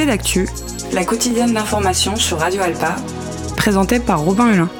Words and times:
C'est 0.00 0.06
l'actu, 0.06 0.48
la 0.94 1.04
quotidienne 1.04 1.52
d'information 1.52 2.16
sur 2.16 2.38
Radio 2.38 2.62
Alpa, 2.62 2.96
présentée 3.58 4.00
par 4.00 4.20
Robin 4.20 4.50
Hulin. 4.50 4.70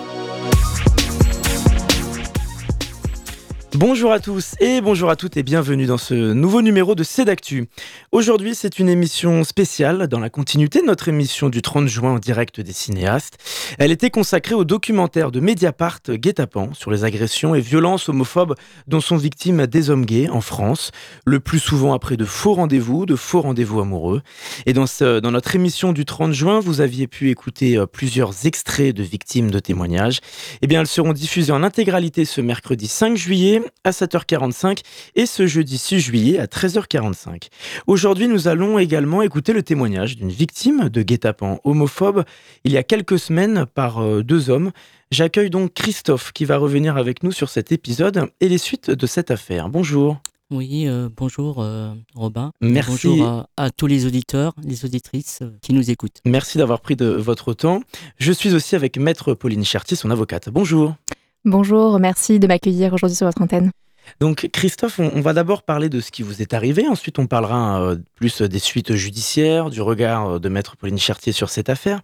Bonjour 3.77 4.11
à 4.11 4.19
tous 4.19 4.57
et 4.59 4.81
bonjour 4.81 5.11
à 5.11 5.17
toutes 5.17 5.37
et 5.37 5.45
bienvenue 5.45 5.87
dans 5.87 5.97
ce 5.97 6.33
nouveau 6.33 6.61
numéro 6.61 6.97
de 6.97 7.05
Cédactu. 7.05 7.69
Aujourd'hui, 8.11 8.57
c'est 8.57 8.81
une 8.81 8.89
émission 8.89 9.45
spéciale 9.45 10.09
dans 10.09 10.19
la 10.19 10.29
continuité 10.29 10.81
de 10.81 10.87
notre 10.87 11.09
émission 11.09 11.49
du 11.49 11.63
30 11.63 11.87
juin 11.87 12.15
en 12.15 12.19
direct 12.19 12.61
des 12.61 12.73
cinéastes. 12.73 13.39
Elle 13.79 13.93
était 13.93 14.11
consacrée 14.11 14.57
au 14.57 14.65
documentaire 14.65 15.31
de 15.31 15.39
Mediapart 15.39 16.01
Guet-apens 16.09 16.75
sur 16.75 16.91
les 16.91 17.05
agressions 17.05 17.55
et 17.55 17.61
violences 17.61 18.09
homophobes 18.09 18.57
dont 18.89 19.01
sont 19.01 19.17
victimes 19.17 19.69
des 19.69 19.89
hommes 19.89 20.05
gays 20.05 20.29
en 20.29 20.41
France, 20.41 20.91
le 21.25 21.39
plus 21.39 21.61
souvent 21.61 21.95
après 21.95 22.17
de 22.17 22.25
faux 22.25 22.55
rendez-vous, 22.55 23.07
de 23.07 23.15
faux 23.15 23.41
rendez-vous 23.41 23.81
amoureux. 23.81 24.23
Et 24.67 24.73
dans, 24.73 24.87
dans 25.01 25.31
notre 25.31 25.55
émission 25.55 25.93
du 25.93 26.05
30 26.05 26.33
juin, 26.33 26.59
vous 26.59 26.81
aviez 26.81 27.07
pu 27.07 27.31
écouter 27.31 27.77
euh, 27.77 27.87
plusieurs 27.87 28.47
extraits 28.47 28.97
de 28.97 29.05
victimes 29.05 29.53
de 29.53 29.61
témoignages. 29.61 30.19
Eh 30.61 30.67
bien, 30.67 30.81
elles 30.81 30.89
seront 30.89 31.13
diffusées 31.13 31.53
en 31.53 31.63
intégralité 31.63 32.25
ce 32.25 32.41
mercredi 32.41 32.89
5 32.89 33.17
juillet 33.17 33.60
à 33.85 33.91
7h45 33.91 34.81
et 35.15 35.27
ce 35.27 35.47
jeudi 35.47 35.79
6 35.79 36.01
juillet 36.01 36.39
à 36.39 36.47
13h45. 36.47 37.49
Aujourd'hui, 37.87 38.29
nous 38.29 38.49
allons 38.49 38.79
également 38.79 39.23
écouter 39.23 39.53
le 39.53 39.63
témoignage 39.63 40.17
d'une 40.17 40.31
victime 40.31 40.89
de 40.89 41.03
guet-apens 41.03 41.61
homophobe 41.65 42.25
il 42.65 42.73
y 42.73 42.77
a 42.77 42.83
quelques 42.83 43.19
semaines 43.19 43.67
par 43.67 43.99
euh, 43.99 44.23
deux 44.23 44.51
hommes. 44.51 44.71
J'accueille 45.11 45.51
donc 45.51 45.75
Christophe 45.75 46.33
qui 46.33 46.45
va 46.45 46.57
revenir 46.57 46.97
avec 46.97 47.23
nous 47.23 47.33
sur 47.33 47.49
cet 47.49 47.73
épisode 47.73 48.31
et 48.41 48.49
les 48.49 48.59
suites 48.59 48.91
de 48.91 49.07
cette 49.07 49.31
affaire. 49.31 49.69
Bonjour. 49.69 50.21
Oui, 50.51 50.89
euh, 50.89 51.09
bonjour 51.17 51.63
euh, 51.63 51.95
Robin. 52.17 52.51
Merci. 52.61 53.07
Bonjour 53.07 53.27
à, 53.27 53.47
à 53.57 53.71
tous 53.71 53.87
les 53.87 54.05
auditeurs, 54.07 54.53
les 54.65 54.85
auditrices 54.85 55.39
euh, 55.43 55.57
qui 55.63 55.73
nous 55.73 55.93
écoutent. 55.93 56.19
Merci 56.25 56.59
d'avoir 56.59 56.81
pris 56.81 56.97
de 56.97 57.07
votre 57.07 57.55
temps. 57.55 57.83
Je 58.19 58.33
suis 58.33 58.53
aussi 58.53 58.75
avec 58.75 58.99
Maître 58.99 59.35
Pauline 59.35 59.65
Cherty, 59.65 59.95
son 59.95 60.11
avocate. 60.11 60.49
Bonjour. 60.49 60.97
Bonjour, 61.45 61.99
merci 61.99 62.39
de 62.39 62.47
m'accueillir 62.47 62.93
aujourd'hui 62.93 63.17
sur 63.17 63.27
votre 63.27 63.41
antenne. 63.41 63.71
Donc 64.19 64.49
Christophe, 64.53 64.99
on, 64.99 65.11
on 65.15 65.21
va 65.21 65.33
d'abord 65.33 65.63
parler 65.63 65.89
de 65.89 66.01
ce 66.01 66.11
qui 66.11 66.23
vous 66.23 66.43
est 66.43 66.53
arrivé, 66.53 66.89
ensuite 66.89 67.19
on 67.19 67.27
parlera 67.27 67.81
euh, 67.81 67.97
plus 68.15 68.43
des 68.43 68.59
suites 68.59 68.95
judiciaires, 68.95 69.71
du 69.71 69.81
regard 69.83 70.29
euh, 70.29 70.39
de 70.39 70.49
Maître 70.49 70.77
Pauline 70.77 70.99
Chartier 70.99 71.33
sur 71.33 71.49
cette 71.49 71.69
affaire. 71.69 72.01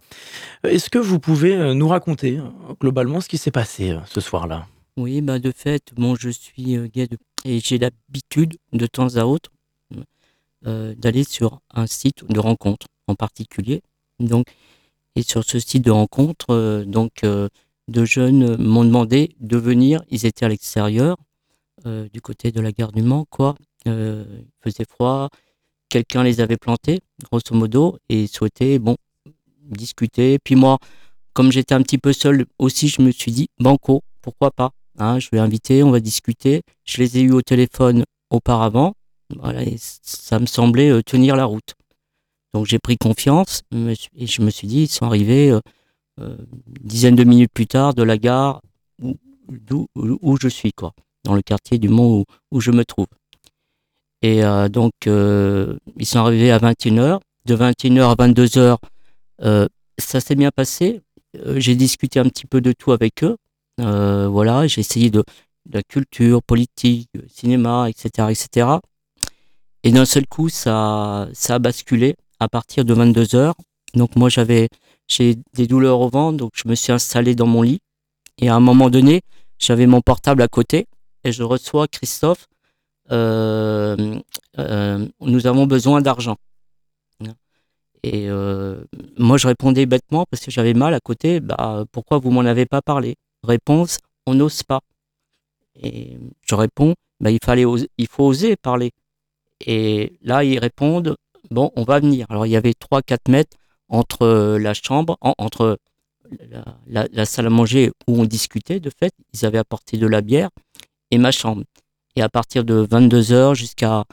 Euh, 0.65 0.69
Est-ce 0.69 0.89
que 0.89 0.99
vous 0.99 1.19
pouvez 1.19 1.73
nous 1.75 1.87
raconter 1.87 2.39
globalement 2.79 3.19
ce 3.21 3.27
qui 3.27 3.37
s'est 3.37 3.51
passé 3.51 3.91
euh, 3.91 3.99
ce 4.05 4.21
soir-là? 4.21 4.65
Oui, 4.95 5.21
bah 5.21 5.37
de 5.37 5.51
fait, 5.51 5.91
bon, 5.95 6.15
je 6.15 6.29
suis 6.29 6.77
euh, 6.77 6.87
gay 6.87 7.07
de- 7.07 7.17
et 7.45 7.59
j'ai 7.59 7.77
l'habitude 7.77 8.57
de 8.73 8.87
temps 8.87 9.15
à 9.17 9.25
autre 9.25 9.51
euh, 10.65 10.95
d'aller 10.97 11.23
sur 11.23 11.59
un 11.73 11.85
site 11.87 12.25
de 12.27 12.39
rencontre 12.39 12.87
en 13.07 13.15
particulier. 13.15 13.81
Donc, 14.19 14.47
et 15.15 15.21
sur 15.23 15.43
ce 15.43 15.59
site 15.59 15.83
de 15.85 15.91
rencontre, 15.91 16.47
euh, 16.51 16.85
donc 16.85 17.23
euh, 17.23 17.49
deux 17.87 18.05
jeunes 18.05 18.57
m'ont 18.57 18.83
demandé 18.83 19.35
de 19.39 19.57
venir. 19.57 20.03
Ils 20.09 20.25
étaient 20.25 20.45
à 20.45 20.49
l'extérieur, 20.49 21.17
euh, 21.85 22.07
du 22.11 22.21
côté 22.21 22.51
de 22.51 22.59
la 22.59 22.71
gare 22.71 22.91
du 22.91 23.01
Mans, 23.01 23.25
quoi. 23.29 23.55
Euh, 23.87 24.25
il 24.41 24.47
faisait 24.63 24.85
froid. 24.85 25.29
Quelqu'un 25.89 26.23
les 26.23 26.41
avait 26.41 26.57
plantés, 26.57 26.99
grosso 27.23 27.53
modo, 27.53 27.97
et 28.09 28.27
souhaitait, 28.27 28.77
bon, 28.79 28.97
discuter. 29.63 30.37
Puis 30.39 30.55
moi, 30.55 30.79
comme 31.33 31.51
j'étais 31.51 31.75
un 31.75 31.81
petit 31.81 31.97
peu 31.97 32.11
seul 32.11 32.45
aussi, 32.59 32.89
je 32.89 33.01
me 33.01 33.11
suis 33.11 33.31
dit, 33.31 33.47
banco, 33.59 34.01
pourquoi 34.21 34.51
pas 34.51 34.71
hein, 34.97 35.19
Je 35.19 35.29
vais 35.31 35.39
inviter, 35.39 35.83
on 35.83 35.91
va 35.91 36.01
discuter. 36.01 36.63
Je 36.83 36.97
les 36.97 37.17
ai 37.17 37.21
eus 37.21 37.31
au 37.31 37.41
téléphone 37.41 38.03
auparavant. 38.29 38.95
Voilà, 39.35 39.63
et 39.63 39.75
ça 39.77 40.39
me 40.39 40.45
semblait 40.45 40.89
euh, 40.89 41.01
tenir 41.01 41.35
la 41.35 41.45
route. 41.45 41.75
Donc 42.53 42.65
j'ai 42.65 42.79
pris 42.79 42.97
confiance 42.97 43.61
et 44.15 44.25
je 44.25 44.41
me 44.41 44.49
suis 44.49 44.67
dit, 44.67 44.83
ils 44.83 44.87
sont 44.87 45.05
arrivés 45.05 45.55
une 46.17 46.37
dizaine 46.81 47.15
de 47.15 47.23
minutes 47.23 47.51
plus 47.53 47.67
tard 47.67 47.93
de 47.93 48.03
la 48.03 48.17
gare 48.17 48.61
où, 49.01 49.15
où, 49.95 50.37
je 50.39 50.47
suis, 50.47 50.73
quoi, 50.73 50.93
dans 51.23 51.35
le 51.35 51.41
quartier 51.41 51.77
du 51.77 51.89
Mont 51.89 52.19
où, 52.19 52.25
où 52.51 52.61
je 52.61 52.71
me 52.71 52.83
trouve. 52.83 53.07
Et 54.21 54.43
euh, 54.43 54.67
donc, 54.67 54.93
euh, 55.05 55.77
ils 55.97 56.05
sont 56.05 56.19
arrivés 56.19 56.51
à 56.51 56.59
21h. 56.59 57.19
De 57.45 57.55
21h 57.55 58.11
à 58.11 58.15
22h, 58.15 58.77
euh, 59.43 59.67
ça 59.97 60.19
s'est 60.19 60.35
bien 60.35 60.51
passé. 60.51 61.01
Euh, 61.35 61.59
j'ai 61.59 61.75
discuté 61.75 62.19
un 62.19 62.25
petit 62.25 62.45
peu 62.45 62.61
de 62.61 62.71
tout 62.71 62.91
avec 62.91 63.23
eux. 63.23 63.37
Euh, 63.79 64.27
voilà, 64.27 64.67
j'ai 64.67 64.81
essayé 64.81 65.09
de, 65.09 65.23
de 65.65 65.75
la 65.77 65.83
culture, 65.83 66.41
politique, 66.41 67.09
euh, 67.15 67.21
cinéma, 67.27 67.89
etc., 67.89 68.29
etc. 68.31 68.67
Et 69.83 69.91
d'un 69.91 70.05
seul 70.05 70.25
coup, 70.27 70.49
ça, 70.49 71.29
ça 71.33 71.55
a 71.55 71.59
basculé 71.59 72.15
à 72.39 72.49
partir 72.49 72.85
de 72.85 72.93
22 72.93 73.35
heures. 73.35 73.55
Donc 73.93 74.15
moi, 74.15 74.29
j'avais, 74.29 74.69
j'ai 75.07 75.37
des 75.53 75.67
douleurs 75.67 75.99
au 76.01 76.09
ventre, 76.09 76.37
donc 76.37 76.51
je 76.55 76.67
me 76.67 76.75
suis 76.75 76.91
installé 76.91 77.35
dans 77.35 77.47
mon 77.47 77.61
lit. 77.61 77.79
Et 78.39 78.49
à 78.49 78.55
un 78.55 78.59
moment 78.59 78.89
donné, 78.89 79.21
j'avais 79.59 79.87
mon 79.87 80.01
portable 80.01 80.41
à 80.41 80.47
côté 80.47 80.85
et 81.23 81.31
je 81.31 81.43
reçois 81.43 81.87
Christophe. 81.87 82.47
euh, 83.11 84.19
euh, 84.59 85.07
nous 85.21 85.47
avons 85.47 85.65
besoin 85.65 86.01
d'argent. 86.01 86.35
Et 88.03 88.29
euh, 88.29 88.83
moi, 89.17 89.37
je 89.37 89.47
répondais 89.47 89.85
bêtement 89.85 90.25
parce 90.29 90.43
que 90.43 90.51
j'avais 90.51 90.73
mal 90.73 90.93
à 90.93 90.99
côté. 90.99 91.39
Bah, 91.39 91.83
pourquoi 91.91 92.19
vous 92.19 92.31
m'en 92.31 92.41
avez 92.41 92.65
pas 92.65 92.81
parlé? 92.81 93.15
Réponse 93.43 93.97
on 94.27 94.33
n'ose 94.35 94.61
pas. 94.63 94.81
Et 95.81 96.17
je 96.45 96.55
réponds 96.55 96.95
bah, 97.19 97.31
il 97.31 97.39
fallait, 97.43 97.65
oser- 97.65 97.89
il 97.97 98.07
faut 98.07 98.25
oser 98.25 98.55
parler. 98.55 98.91
Et 99.65 100.13
là, 100.21 100.43
ils 100.43 100.59
répondent 100.59 101.15
bon, 101.49 101.71
on 101.75 101.83
va 101.83 101.99
venir. 101.99 102.27
Alors, 102.29 102.45
il 102.45 102.51
y 102.51 102.55
avait 102.55 102.73
3-4 102.73 103.29
mètres 103.29 103.57
entre 103.89 104.23
euh, 104.23 104.59
la 104.59 104.73
chambre, 104.73 105.17
en- 105.21 105.35
entre 105.37 105.79
la, 106.87 107.25
salle 107.25 107.47
à 107.47 107.49
manger 107.49 107.91
où 108.07 108.19
on 108.19 108.25
discutait. 108.25 108.79
De 108.79 108.89
fait, 108.89 109.13
ils 109.33 109.45
avaient 109.45 109.57
apporté 109.57 109.97
de 109.97 110.07
la 110.07 110.21
bière 110.21 110.49
et 111.11 111.17
ma 111.17 111.31
chambre. 111.31 111.63
Et 112.15 112.21
à 112.21 112.29
partir 112.29 112.63
de 112.63 112.85
22 112.89 113.21
h 113.21 113.55
jusqu'à 113.55 114.05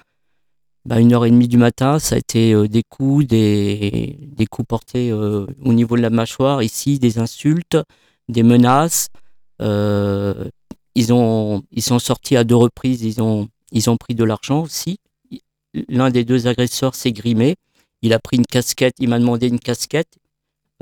bah, 0.84 1.01
une 1.01 1.13
heure 1.13 1.25
et 1.25 1.31
demie 1.31 1.49
du 1.49 1.57
matin, 1.57 1.99
ça 1.99 2.15
a 2.15 2.19
été 2.19 2.53
euh, 2.53 2.69
des 2.69 2.83
coups, 2.83 3.27
des, 3.27 4.47
coups 4.51 4.69
portés 4.69 5.11
euh, 5.11 5.47
au 5.65 5.73
niveau 5.73 5.97
de 5.97 6.03
la 6.03 6.11
mâchoire, 6.11 6.63
ici, 6.63 6.99
des 6.99 7.19
insultes, 7.19 7.79
des 8.29 8.43
menaces. 8.43 9.09
Ils, 10.97 11.13
ont, 11.13 11.65
ils 11.73 11.83
sont 11.83 11.99
sortis 11.99 12.37
à 12.37 12.45
deux 12.45 12.55
reprises, 12.55 13.03
ils 13.03 13.21
ont, 13.21 13.49
ils 13.73 13.91
ont 13.91 13.97
pris 13.97 14.15
de 14.15 14.25
l'argent 14.25 14.63
aussi. 14.63 14.99
L'un 15.89 16.11
des 16.11 16.25
deux 16.25 16.47
agresseurs 16.47 16.95
s'est 16.95 17.13
grimé. 17.13 17.57
Il 18.04 18.12
a 18.12 18.19
pris 18.19 18.37
une 18.37 18.44
casquette, 18.44 18.97
il 18.98 19.09
m'a 19.09 19.19
demandé 19.19 19.48
une 19.48 19.59
casquette 19.59 20.19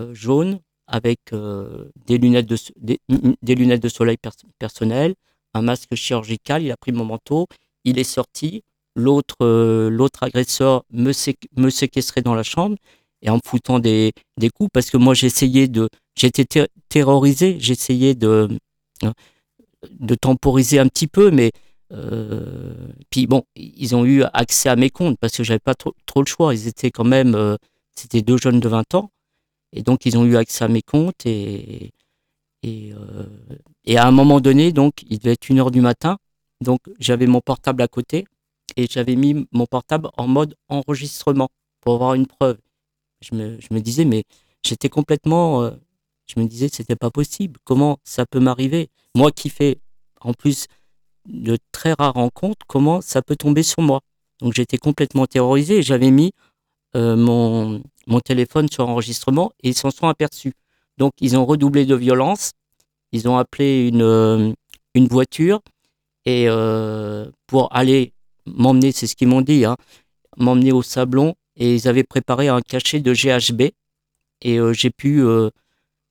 euh, 0.01 0.13
jaune 0.13 0.59
avec 0.89 1.21
euh, 1.33 1.89
des, 2.05 2.19
lunettes 2.19 2.47
de, 2.47 2.57
so- 2.57 2.75
des, 2.77 2.99
lunettes 3.55 3.81
de 3.81 3.89
soleil 3.89 4.17
pers- 4.17 4.35
personnelles, 4.59 5.15
un 5.55 5.63
masque 5.63 5.95
chirurgical. 5.95 6.65
Il 6.65 6.73
a 6.73 6.77
pris 6.77 6.91
mon 6.91 7.05
manteau, 7.05 7.47
il 7.85 8.01
est 8.01 8.05
sorti 8.05 8.65
l'autre 8.97 9.37
euh, 9.43 10.09
agresseur 10.21 10.83
me, 10.91 11.13
sé- 11.13 11.39
me 11.57 11.71
séquestrait 11.71 12.23
dans 12.23 12.35
la 12.35 12.43
chambre 12.43 12.77
et 13.23 13.31
en 13.31 13.37
me 13.37 13.41
foutant 13.47 13.79
des, 13.79 14.13
coups 14.53 14.71
parce 14.73 14.91
que 14.91 14.97
moi 14.97 15.15
j'essayais 15.15 15.69
de 15.69 15.89
j'étais 16.17 16.45
ter- 16.45 16.69
terrorisé 16.89 17.57
j'essayais 17.61 18.17
de 18.17 18.49
de 19.91 20.15
temporiser 20.15 20.79
un 20.79 20.89
petit 20.89 21.07
peu 21.07 21.31
mais 21.31 21.53
euh, 21.93 22.75
puis 23.11 23.27
bon 23.27 23.43
ils 23.55 23.95
ont 23.95 24.05
eu 24.05 24.23
accès 24.33 24.69
à 24.69 24.77
mes 24.77 24.91
comptes 24.91 25.19
parce 25.19 25.37
que 25.37 25.45
j'avais 25.45 25.59
pas 25.59 25.75
trop, 25.75 25.95
trop 26.07 26.21
le 26.21 26.27
choix 26.27 26.55
ils 26.55 26.67
étaient 26.67 26.91
quand 26.91 27.05
même 27.05 27.35
euh, 27.35 27.57
c'était 27.95 28.23
deux 28.23 28.39
jeunes 28.39 28.61
de 28.61 28.69
20 28.69 28.95
ans 28.95 29.11
et 29.73 29.83
donc 29.83 30.07
ils 30.07 30.17
ont 30.17 30.25
eu 30.25 30.37
accès 30.37 30.65
à 30.65 30.69
mes 30.69 30.83
comptes 30.83 31.27
et 31.27 31.93
et, 32.63 32.93
euh, 32.95 33.27
et 33.85 33.99
à 33.99 34.07
un 34.07 34.13
moment 34.13 34.41
donné 34.41 34.73
donc 34.73 35.03
il 35.11 35.19
devait 35.19 35.33
être 35.33 35.49
une 35.51 35.59
heure 35.59 35.71
du 35.71 35.81
matin 35.81 36.17
donc 36.63 36.81
j'avais 36.99 37.27
mon 37.27 37.41
portable 37.41 37.83
à 37.83 37.89
côté 37.89 38.25
et 38.77 38.87
j'avais 38.89 39.17
mis 39.17 39.47
mon 39.53 39.67
portable 39.67 40.09
en 40.17 40.27
mode 40.27 40.55
enregistrement 40.69 41.51
pour 41.81 41.95
avoir 41.95 42.15
une 42.15 42.27
preuve. 42.27 42.59
Je 43.21 43.35
me, 43.35 43.61
je 43.61 43.69
me 43.75 43.81
disais, 43.81 44.05
mais 44.05 44.25
j'étais 44.63 44.89
complètement. 44.89 45.71
je 46.27 46.41
me 46.41 46.47
disais, 46.47 46.69
c'était 46.69 46.97
pas 46.97 47.11
possible. 47.11 47.59
Comment 47.65 47.99
ça 48.05 48.25
peut 48.25 48.41
m'arriver? 48.41 48.89
Moi 49.15 49.31
qui 49.31 49.51
fais 49.51 49.79
en 50.21 50.33
plus 50.33 50.67
de 51.27 51.59
très 51.73 51.93
rares 51.93 52.15
rencontres, 52.15 52.67
comment 52.67 53.01
ça 53.01 53.23
peut 53.23 53.37
tomber 53.37 53.63
sur 53.63 53.83
moi 53.83 54.01
Donc 54.41 54.55
j'étais 54.55 54.79
complètement 54.79 55.27
terrorisé 55.27 55.79
et 55.79 55.83
j'avais 55.83 56.11
mis 56.11 56.33
euh, 56.97 57.17
mon, 57.17 57.83
mon 58.07 58.21
téléphone 58.21 58.69
sur 58.71 58.89
enregistrement 58.89 59.53
et 59.63 59.71
ils 59.71 59.77
s'en 59.77 59.91
sont 59.91 60.09
aperçus. 60.09 60.53
Donc 60.99 61.13
ils 61.21 61.37
ont 61.37 61.47
redoublé 61.47 61.87
de 61.87 61.95
violence. 61.95 62.53
Ils 63.13 63.29
ont 63.29 63.37
appelé 63.37 63.89
une, 63.89 64.03
euh, 64.03 64.53
une 64.95 65.07
voiture 65.07 65.61
et 66.25 66.47
euh, 66.49 67.31
pour 67.47 67.75
aller 67.75 68.13
m'emmener, 68.47 68.93
c'est 68.93 69.07
ce 69.07 69.17
qu'ils 69.17 69.29
m'ont 69.29 69.43
dit, 69.43 69.65
hein, 69.65 69.77
m'emmener 70.37 70.73
au 70.73 70.83
sablon 70.83 71.35
et 71.57 71.75
ils 71.75 71.89
avaient 71.89 72.05
préparé 72.05 72.49
un 72.49 72.61
cachet 72.61 73.01
de 73.01 73.13
GHB 73.13 73.71
et 74.43 74.59
j'ai 74.73 74.91
pu, 74.91 75.23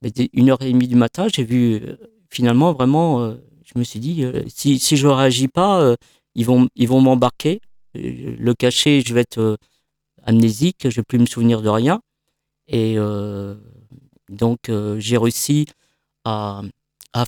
bah, 0.02 0.10
une 0.32 0.50
heure 0.50 0.62
et 0.62 0.72
demie 0.72 0.88
du 0.88 0.96
matin, 0.96 1.28
j'ai 1.34 1.44
vu 1.44 1.82
finalement 2.30 2.72
vraiment, 2.72 3.36
je 3.74 3.80
me 3.80 3.84
suis 3.84 4.00
dit, 4.00 4.24
euh, 4.24 4.44
si, 4.48 4.80
si 4.80 4.98
je 4.98 5.08
réagis 5.08 5.48
pas, 5.48 5.82
euh, 5.82 5.96
ils 6.36 6.46
vont, 6.46 6.68
ils 6.76 6.88
vont 6.88 7.02
m'embarquer. 7.02 7.62
Euh, 7.96 8.36
Le 8.38 8.54
cachet, 8.54 9.02
je 9.02 9.14
vais 9.14 9.22
être, 9.22 9.58
amnésique, 10.24 10.90
je 10.90 11.00
ne 11.00 11.04
plus 11.04 11.20
me 11.20 11.26
souvenir 11.26 11.62
de 11.62 11.70
rien. 11.70 12.02
Et 12.68 12.96
donc, 14.30 14.60
j'ai 14.98 15.18
réussi 15.18 15.66
à, 16.24 16.62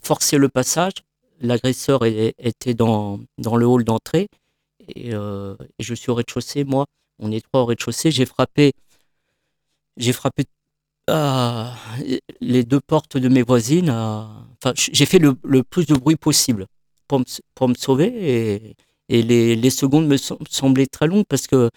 forcer 0.03 0.37
le 0.37 0.47
passage. 0.47 0.93
L'agresseur 1.41 2.05
était 2.05 2.73
dans, 2.73 3.19
dans 3.39 3.55
le 3.57 3.65
hall 3.65 3.83
d'entrée 3.83 4.29
et, 4.87 5.11
je 5.11 5.93
suis 5.95 6.11
au 6.11 6.15
rez-de-chaussée, 6.15 6.63
moi. 6.63 6.85
On 7.19 7.31
est 7.31 7.41
trois 7.41 7.63
au 7.63 7.65
rez-de-chaussée. 7.65 8.11
J'ai 8.11 8.25
frappé, 8.25 8.73
j'ai 9.97 10.13
frappé 10.13 10.45
ah, 11.07 11.73
les 12.41 12.63
deux 12.63 12.79
portes 12.79 13.17
de 13.17 13.27
mes 13.27 13.41
voisines. 13.41 13.89
enfin, 13.89 14.73
j'ai 14.75 15.05
fait 15.05 15.19
le, 15.19 15.63
plus 15.63 15.85
de 15.85 15.95
bruit 15.95 16.15
possible 16.15 16.67
pour 17.07 17.19
me, 17.19 17.25
pour 17.55 17.69
me 17.69 17.73
sauver 17.73 18.07
et, 18.07 18.75
et 19.09 19.21
les, 19.21 19.55
les, 19.55 19.69
secondes 19.69 20.07
me 20.07 20.17
semblaient 20.17 20.87
très 20.87 21.07
longues 21.07 21.25
parce 21.27 21.47
que 21.47 21.69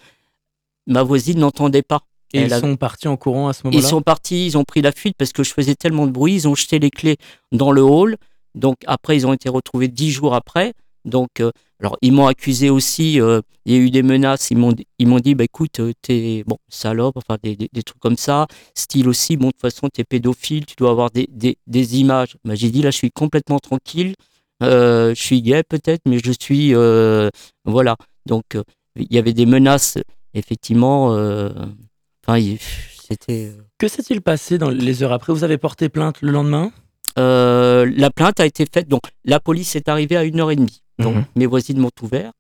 ma 0.87 1.03
voisine 1.03 1.41
n'entendait 1.41 1.83
pas. 1.83 2.01
Et 2.33 2.43
ils 2.43 2.51
sont 2.51 2.77
partis 2.77 3.09
en 3.09 3.17
courant 3.17 3.49
à 3.49 3.53
ce 3.53 3.63
moment-là? 3.65 3.83
Ils 3.83 3.89
sont 3.89 4.03
partis, 4.03 4.47
ils 4.47 4.59
ont 4.59 4.65
pris 4.65 4.83
la 4.83 4.93
fuite 4.93 5.15
parce 5.17 5.33
que 5.33 5.43
je 5.43 5.53
faisais 5.53 5.75
tellement 5.75 6.07
de 6.07 6.13
bruit, 6.13 6.35
ils 6.35 6.49
ont 6.49 6.55
jeté 6.55 6.79
les 6.79 6.91
clés 6.91 7.17
dans 7.53 7.73
le 7.73 7.83
hall. 7.83 8.17
Donc 8.55 8.77
après, 8.87 9.17
ils 9.17 9.27
ont 9.27 9.33
été 9.33 9.49
retrouvés 9.49 9.89
dix 9.89 10.11
jours 10.11 10.35
après. 10.35 10.73
Donc, 11.07 11.41
euh, 11.41 11.51
alors 11.81 11.97
ils 12.03 12.13
m'ont 12.13 12.27
accusé 12.27 12.69
aussi, 12.69 13.21
euh, 13.21 13.41
il 13.65 13.73
y 13.73 13.77
a 13.77 13.79
eu 13.79 13.91
des 13.91 14.03
menaces, 14.03 14.51
ils 14.51 14.59
m'ont, 14.59 14.75
ils 14.99 15.07
m'ont 15.07 15.21
dit, 15.21 15.35
bah 15.35 15.45
écoute, 15.45 15.81
euh, 15.81 15.93
t'es, 16.03 16.45
bon, 16.47 16.59
salope, 16.69 17.17
enfin 17.17 17.39
des, 17.43 17.57
des, 17.57 17.83
trucs 17.83 18.01
comme 18.01 18.17
ça. 18.17 18.47
Style 18.75 19.09
aussi, 19.09 19.37
bon, 19.37 19.49
de 19.49 19.53
toute 19.53 19.61
façon, 19.61 19.89
t'es 19.89 20.05
pédophile, 20.05 20.67
tu 20.67 20.75
dois 20.77 20.91
avoir 20.91 21.11
des, 21.11 21.29
des, 21.33 21.57
des 21.67 21.99
images. 21.99 22.37
Bah, 22.45 22.55
j'ai 22.55 22.71
dit, 22.71 22.83
là, 22.83 22.91
je 22.91 22.97
suis 22.99 23.11
complètement 23.11 23.59
tranquille, 23.59 24.15
je 24.61 25.15
suis 25.15 25.43
gay 25.43 25.63
peut-être, 25.63 26.03
mais 26.07 26.19
je 26.23 26.33
suis, 26.39 26.75
voilà. 27.65 27.97
Donc, 28.27 28.45
il 28.97 29.13
y 29.13 29.19
avait 29.19 29.33
des 29.35 29.47
menaces, 29.47 29.99
effectivement 30.35 31.17
c'était. 33.09 33.53
Euh, 33.57 33.63
que 33.79 33.89
s'est-il 33.89 34.21
passé 34.21 34.59
dans 34.59 34.71
les 34.71 35.03
heures 35.03 35.13
après? 35.13 35.33
Vous 35.33 35.45
avez 35.45 35.59
porté 35.59 35.89
plainte 35.89 36.21
le 36.23 36.33
lendemain? 36.33 36.73
Euh, 37.19 37.91
La 37.97 38.11
plainte 38.11 38.41
a 38.41 38.47
été 38.47 38.67
faite. 38.73 38.89
Donc, 38.89 39.03
la 39.25 39.41
police 39.41 39.77
est 39.77 39.89
arrivée 39.89 40.17
à 40.17 40.25
1h30. 40.25 40.81
Donc, 40.99 41.17
mhm. 41.17 41.25
mes 41.37 41.47
voisines 41.47 41.79
m'ont 41.79 41.91
ouvert. 42.03 42.33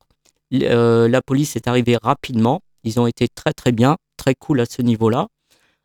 Euh, 0.55 1.09
la 1.09 1.23
police 1.23 1.57
est 1.57 1.69
arrivée 1.69 1.97
rapidement. 2.03 2.61
Ils 2.85 3.01
ont 3.01 3.07
été 3.07 3.29
très, 3.29 3.53
très 3.53 3.73
bien, 3.73 3.97
très 4.17 4.35
cool 4.35 4.61
à 4.61 4.67
ce 4.67 4.83
niveau-là. 4.83 5.29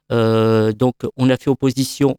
donc, 0.09 0.95
on 1.17 1.29
a 1.29 1.37
fait 1.37 1.49
opposition 1.49 2.17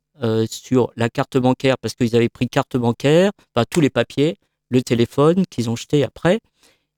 sur 0.48 0.92
la 0.96 1.08
carte 1.08 1.36
bancaire 1.36 1.76
parce 1.80 1.94
qu'ils 1.94 2.16
avaient 2.16 2.28
pris 2.28 2.48
carte 2.48 2.76
bancaire, 2.76 3.30
tous 3.70 3.80
les 3.80 3.90
papiers, 3.90 4.36
le 4.70 4.82
téléphone 4.82 5.44
qu'ils 5.48 5.70
ont 5.70 5.76
jeté 5.76 6.02
après. 6.02 6.40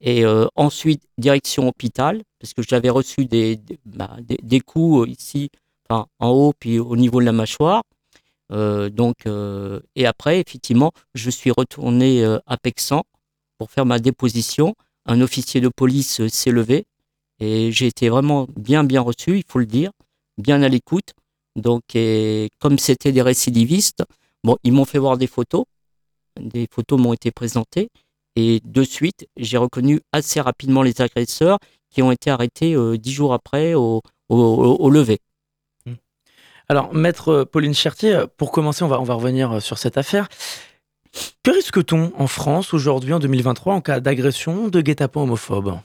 Et 0.00 0.24
euh, 0.24 0.46
ensuite, 0.54 1.02
direction 1.16 1.68
hôpital, 1.68 2.22
parce 2.38 2.52
que 2.52 2.62
j'avais 2.62 2.90
reçu 2.90 3.24
des, 3.24 3.56
des, 3.56 3.78
bah, 3.86 4.16
coups 4.66 5.08
euh, 5.08 5.10
ici, 5.10 5.50
en 5.88 6.06
haut, 6.20 6.52
puis 6.58 6.78
au 6.78 6.96
niveau 6.96 7.20
de 7.20 7.26
la 7.26 7.32
mâchoire. 7.32 7.82
Euh, 8.52 8.90
donc, 8.90 9.26
et 9.96 10.06
après, 10.06 10.40
effectivement, 10.40 10.92
je 11.14 11.30
suis 11.30 11.50
retourné 11.50 12.24
à 12.24 12.56
Pexan 12.56 13.04
pour 13.58 13.70
faire 13.70 13.86
ma 13.86 13.98
déposition. 13.98 14.74
Un 15.06 15.20
officier 15.20 15.60
de 15.60 15.68
police 15.68 16.26
s'est 16.28 16.50
levé 16.50 16.86
et 17.40 17.72
j'ai 17.72 17.86
été 17.86 18.08
vraiment 18.08 18.46
bien, 18.56 18.84
bien 18.84 19.00
reçu, 19.00 19.38
il 19.38 19.44
faut 19.46 19.58
le 19.58 19.66
dire, 19.66 19.90
bien 20.38 20.62
à 20.62 20.68
l'écoute. 20.68 21.12
Donc, 21.56 21.82
comme 22.58 22.78
c'était 22.78 23.12
des 23.12 23.22
récidivistes, 23.22 24.04
bon, 24.42 24.56
ils 24.64 24.72
m'ont 24.72 24.84
fait 24.84 24.98
voir 24.98 25.18
des 25.18 25.26
photos. 25.26 25.64
Des 26.40 26.66
photos 26.70 27.00
m'ont 27.00 27.12
été 27.12 27.30
présentées 27.30 27.90
et 28.36 28.60
de 28.64 28.82
suite, 28.82 29.28
j'ai 29.36 29.56
reconnu 29.56 30.00
assez 30.12 30.40
rapidement 30.40 30.82
les 30.82 31.00
agresseurs 31.00 31.58
qui 31.90 32.02
ont 32.02 32.10
été 32.10 32.30
arrêtés 32.30 32.74
euh, 32.74 32.98
dix 32.98 33.12
jours 33.12 33.32
après 33.32 33.74
au, 33.74 34.02
lever. 34.28 35.20
Hmm. 35.86 35.94
Alors, 36.68 36.92
maître 36.92 37.44
Pauline 37.44 37.74
Chertier, 37.74 38.24
pour 38.36 38.50
commencer, 38.50 38.82
on 38.82 38.88
va, 38.88 39.00
on 39.00 39.04
va 39.04 39.14
revenir 39.14 39.52
euh, 39.52 39.60
sur 39.60 39.78
cette 39.78 39.96
affaire. 39.96 40.28
Que 41.42 41.50
risque-t-on 41.50 42.12
en 42.16 42.26
France 42.26 42.74
aujourd'hui, 42.74 43.12
en 43.12 43.18
2023, 43.18 43.74
en 43.74 43.80
cas 43.80 44.00
d'agression 44.00 44.68
de 44.68 44.80
guet-apens 44.80 45.22
homophobe 45.22 45.78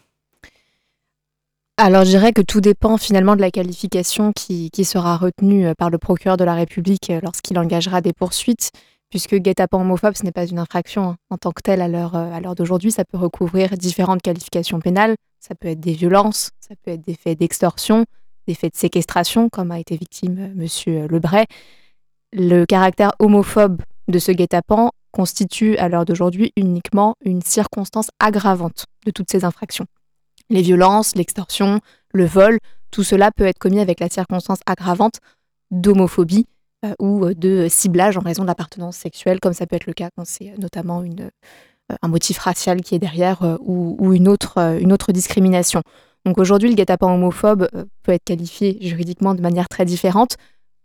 alors 1.81 2.03
je 2.03 2.09
dirais 2.09 2.33
que 2.33 2.41
tout 2.41 2.59
dépend 2.59 2.97
finalement 2.97 3.37
de 3.37 3.41
la 3.41 3.51
qualification 3.51 4.33
qui, 4.33 4.69
sera 4.83 5.15
retenue 5.15 5.65
euh, 5.65 5.73
par 5.75 5.89
le 5.89 5.97
procureur 5.97 6.35
de 6.35 6.43
la 6.43 6.53
République 6.53 7.09
lorsqu'il 7.23 7.57
engagera 7.57 8.01
des 8.01 8.11
poursuites 8.11 8.71
puisque 9.09 9.35
guet-apens 9.35 9.81
homophobe, 9.81 10.15
ce 10.15 10.23
n'est 10.23 10.31
pas 10.31 10.45
une 10.45 10.59
infraction 10.59 11.09
hein. 11.09 11.17
en 11.29 11.37
tant 11.37 11.51
que 11.51 11.61
telle 11.61 11.81
euh, 11.81 12.07
à 12.13 12.39
l'heure 12.39 12.55
d'aujourd'hui. 12.55 12.91
Ça 12.91 13.05
peut 13.05 13.17
recouvrir 13.17 13.69
différentes 13.77 14.21
qualifications 14.21 14.79
pénales. 14.79 15.15
Ça 15.39 15.55
peut 15.55 15.69
être 15.69 15.79
des 15.79 15.93
violences, 15.93 16.51
ça 16.59 16.75
peut 16.83 16.91
être 16.91 17.01
des 17.01 17.15
faits 17.15 17.39
d'extorsion, 17.39 18.05
des 18.47 18.53
faits 18.53 18.73
de 18.73 18.77
séquestration, 18.77 19.49
comme 19.49 19.71
a 19.71 19.79
été 19.79 19.95
victime 19.95 20.37
euh, 20.39 20.53
Monsieur 20.55 21.07
Lebray. 21.07 21.45
Le 22.33 22.65
caractère 22.65 23.11
homophobe 23.19 23.81
de 24.07 24.19
ce 24.19 24.31
guet-apens 24.31 24.91
constitue 25.11 25.77
à 25.77 25.89
l'heure 25.89 26.05
d'aujourd'hui 26.05 26.51
uniquement 26.55 27.15
une 27.23 27.41
circonstance 27.41 28.09
aggravante 28.19 28.85
de 29.05 29.11
toutes 29.11 29.31
ces 29.31 29.45
infractions. 29.45 29.85
Les 30.49 30.61
violences, 30.61 31.15
l'extorsion, 31.15 31.79
le 32.13 32.25
vol, 32.25 32.57
tout 32.91 33.03
cela 33.03 33.31
peut 33.31 33.45
être 33.45 33.59
commis 33.59 33.79
avec 33.79 33.99
la 33.99 34.09
circonstance 34.09 34.59
aggravante 34.65 35.19
d'homophobie 35.71 36.47
euh, 36.85 36.93
ou 36.99 37.25
euh, 37.25 37.33
de 37.35 37.67
ciblage 37.69 38.17
en 38.17 38.21
raison 38.21 38.43
de 38.43 38.47
l'appartenance 38.47 38.97
sexuelle, 38.97 39.39
comme 39.39 39.53
ça 39.53 39.67
peut 39.67 39.75
être 39.75 39.85
le 39.85 39.93
cas 39.93 40.09
quand 40.15 40.25
c'est 40.25 40.49
euh, 40.49 40.55
notamment 40.57 41.03
un 42.01 42.07
motif 42.07 42.37
racial 42.39 42.81
qui 42.81 42.95
est 42.95 42.99
derrière 42.99 43.57
ou, 43.61 44.13
une, 44.13 44.27
autre, 44.27 44.77
une 44.79 44.93
autre 44.93 45.11
discrimination. 45.11 45.81
Donc 46.23 46.37
aujourd'hui, 46.37 46.69
le 46.69 46.75
guet-apens 46.75 47.11
homophobe 47.11 47.67
peut 48.03 48.11
être 48.11 48.23
qualifié 48.23 48.77
juridiquement 48.79 49.33
de 49.33 49.41
manière 49.41 49.67
très 49.67 49.85
différente. 49.85 50.37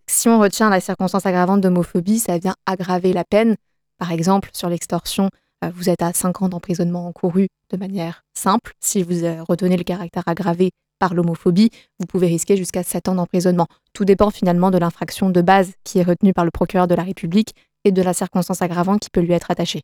Si 0.07 0.31
on 0.31 0.39
retient 0.41 0.71
la 0.71 0.81
circonstance 0.81 1.27
aggravante 1.27 1.61
d'homophobie, 1.61 2.19
ça 2.19 2.39
vient 2.39 2.55
aggraver 2.65 3.13
la 3.13 3.25
peine. 3.25 3.57
Par 3.99 4.13
exemple, 4.13 4.51
sur 4.53 4.69
l'extorsion, 4.69 5.31
vous 5.75 5.89
êtes 5.89 6.03
à 6.03 6.13
5 6.13 6.43
ans 6.43 6.49
d'emprisonnement 6.49 7.07
encouru 7.07 7.49
de 7.71 7.77
manière 7.77 8.25
simple. 8.35 8.73
Si 8.81 9.03
vous 9.03 9.27
retenez 9.49 9.77
le 9.77 9.85
caractère 9.85 10.25
aggravé 10.27 10.71
par 10.99 11.15
l'homophobie, 11.15 11.71
vous 11.99 12.07
pouvez 12.07 12.27
risquer 12.27 12.57
jusqu'à 12.57 12.83
7 12.83 13.09
ans 13.09 13.15
d'emprisonnement. 13.15 13.67
Tout 13.93 14.05
dépend 14.05 14.31
finalement 14.31 14.71
de 14.71 14.79
l'infraction 14.79 15.31
de 15.31 15.41
base 15.41 15.73
qui 15.85 15.99
est 15.99 16.03
retenue 16.03 16.33
par 16.33 16.45
le 16.45 16.51
procureur 16.51 16.87
de 16.87 16.95
la 16.95 17.03
République 17.03 17.55
et 17.85 17.93
de 17.93 18.03
la 18.03 18.15
circonstance 18.15 18.63
aggravante 18.63 19.01
qui 19.01 19.11
peut 19.11 19.21
lui 19.21 19.33
être 19.33 19.51
attachée. 19.51 19.83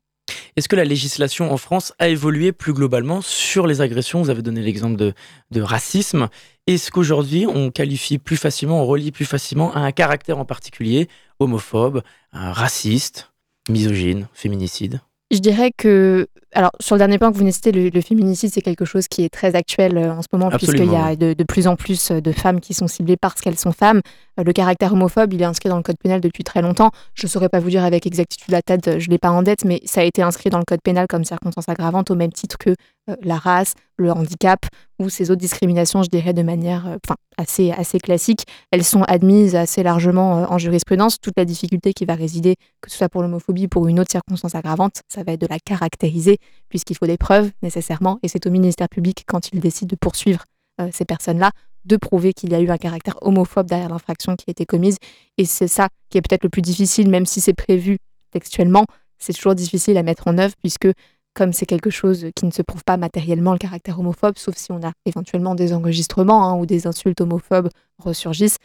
Est-ce 0.56 0.68
que 0.68 0.76
la 0.76 0.84
législation 0.84 1.52
en 1.52 1.56
France 1.56 1.92
a 1.98 2.08
évolué 2.08 2.52
plus 2.52 2.72
globalement 2.72 3.20
sur 3.20 3.66
les 3.66 3.80
agressions? 3.80 4.22
Vous 4.22 4.30
avez 4.30 4.42
donné 4.42 4.62
l'exemple 4.62 4.96
de, 4.96 5.12
de, 5.50 5.60
racisme. 5.60 6.28
Est-ce 6.66 6.90
qu'aujourd'hui, 6.90 7.46
on 7.46 7.70
qualifie 7.70 8.18
plus 8.18 8.36
facilement, 8.36 8.82
on 8.82 8.86
relie 8.86 9.11
plus 9.11 9.25
facilement 9.25 9.75
à 9.75 9.80
un 9.80 9.92
caractère 9.92 10.38
en 10.38 10.44
particulier, 10.44 11.08
homophobe, 11.38 12.02
raciste, 12.32 13.29
misogyne, 13.69 14.29
féminicide. 14.33 15.00
Je 15.31 15.38
dirais 15.38 15.71
que, 15.76 16.26
alors 16.52 16.73
sur 16.80 16.97
le 16.97 16.99
dernier 16.99 17.19
point 17.19 17.28
que 17.28 17.35
vous 17.35 17.40
venez 17.40 17.52
citer, 17.52 17.73
le, 17.73 18.00
féminicide, 18.00 18.50
c'est 18.52 18.61
quelque 18.61 18.85
chose 18.85 19.07
qui 19.09 19.25
est 19.25 19.28
très 19.28 19.54
actuel 19.54 19.97
euh, 19.97 20.12
en 20.12 20.23
ce 20.23 20.28
moment, 20.33 20.50
puisqu'il 20.50 20.90
y 20.90 20.97
a 20.97 21.14
de, 21.14 21.33
de, 21.33 21.45
plus 21.45 21.66
en 21.66 21.76
plus 21.76 22.11
de 22.11 22.33
femmes 22.33 22.61
qui 22.61 22.75
sont 22.75 22.88
ciblées 22.88 23.16
parce 23.16 23.40
qu'elles 23.40 23.59
sont 23.59 23.73
femmes. 23.73 24.00
Euh, 24.38 24.45
le 24.45 24.52
caractère 24.52 24.92
homophobe, 24.92 25.33
il 25.33 25.42
est 25.42 25.47
inscrit 25.47 25.69
dans 25.69 25.76
le 25.76 25.83
code 25.83 25.99
pénal 26.02 26.21
depuis 26.21 26.45
très 26.45 26.62
longtemps. 26.62 26.90
Je 27.14 27.26
ne 27.26 27.28
saurais 27.28 27.49
pas 27.49 27.61
vous 27.61 27.71
dire 27.71 27.85
avec 27.85 28.07
exactitude 28.07 28.50
la 28.50 28.62
tête, 28.62 28.99
je 28.99 29.07
ne 29.07 29.11
l'ai 29.11 29.19
pas 29.19 29.30
en 29.30 29.42
dette, 29.42 29.64
mais 29.64 29.80
ça 29.85 30.00
a 30.00 30.04
été 30.04 30.23
inscrit 30.23 30.50
dans 30.50 30.59
le 30.59 30.64
code 30.64 30.83
pénal 30.83 31.07
comme 31.09 31.25
circonstance 31.25 31.69
aggravante 31.69 32.11
au 32.11 32.14
même 32.14 32.33
titre 32.33 32.57
que 32.59 32.71
euh, 32.71 33.16
la 33.23 33.37
race, 33.37 33.75
le 33.97 34.11
handicap 34.11 34.66
ou 34.99 35.09
ces 35.09 35.30
autres 35.30 35.40
discriminations, 35.40 36.02
je 36.02 36.11
dirais 36.11 36.33
de 36.33 36.42
manière 36.42 36.87
euh, 36.87 36.97
assez, 37.37 37.71
assez 37.73 37.99
classique. 37.99 38.45
Elles 38.71 38.85
sont 38.85 39.02
admises 39.04 39.57
assez 39.57 39.83
largement 39.83 40.50
en 40.50 40.59
jurisprudence. 40.59 41.19
Toute 41.21 41.35
la 41.37 41.45
difficulté 41.45 41.92
qui 41.92 42.04
va 42.04 42.14
résider, 42.14 42.57
que 42.80 42.90
ce 42.90 42.99
soit 42.99 43.09
pour 43.09 43.23
l'homophobie 43.23 43.64
ou 43.64 43.69
pour 43.69 43.88
une 43.88 44.00
autre 44.00 44.11
circonstance 44.11 44.54
aggravante, 44.54 45.02
ça 45.09 45.23
va 45.23 45.33
être 45.33 45.40
de 45.40 45.47
la 45.49 45.59
caractériser 45.59 46.38
puisqu'il 46.68 46.97
faut 46.97 47.06
des 47.06 47.18
preuves 47.18 47.50
nécessairement 47.62 48.18
et 48.23 48.28
c'est 48.28 48.47
au 48.47 48.50
ministère 48.50 48.88
public 48.88 49.25
quand 49.26 49.52
il 49.52 49.61
décide 49.61 49.88
de 49.88 49.97
poursuivre 49.97 50.44
ces 50.92 51.04
personnes-là 51.04 51.50
de 51.85 51.97
prouver 51.97 52.32
qu'il 52.32 52.50
y 52.50 52.54
a 52.54 52.61
eu 52.61 52.70
un 52.70 52.76
caractère 52.76 53.16
homophobe 53.23 53.66
derrière 53.66 53.88
l'infraction 53.88 54.37
qui 54.37 54.44
a 54.49 54.52
été 54.52 54.66
commise. 54.66 54.97
Et 55.38 55.44
c'est 55.44 55.68
ça 55.68 55.88
qui 56.09 56.18
est 56.18 56.23
peut-être 56.23 56.44
le 56.44 56.50
plus 56.50 56.62
difficile, 56.62 57.09
même 57.09 57.26
si 57.26 57.40
c'est 57.40 57.54
prévu 57.54 57.99
textuellement, 58.30 58.85
c'est 59.18 59.32
toujours 59.32 59.54
difficile 59.54 59.97
à 59.97 60.02
mettre 60.02 60.28
en 60.28 60.38
œuvre, 60.38 60.54
puisque 60.61 60.88
comme 61.35 61.52
c'est 61.52 61.66
quelque 61.66 61.90
chose 61.90 62.26
qui 62.35 62.47
ne 62.47 62.50
se 62.50 62.62
prouve 62.62 62.85
pas 62.85 62.97
matériellement, 62.97 63.52
le 63.52 63.59
caractère 63.59 63.99
homophobe, 63.99 64.37
sauf 64.37 64.56
si 64.56 64.73
on 64.73 64.82
a 64.82 64.92
éventuellement 65.06 65.54
des 65.54 65.73
enregistrements 65.73 66.44
hein, 66.44 66.56
ou 66.59 66.66
des 66.66 66.87
insultes 66.87 67.20
homophobes 67.20 67.68
ressurgissent, 67.99 68.56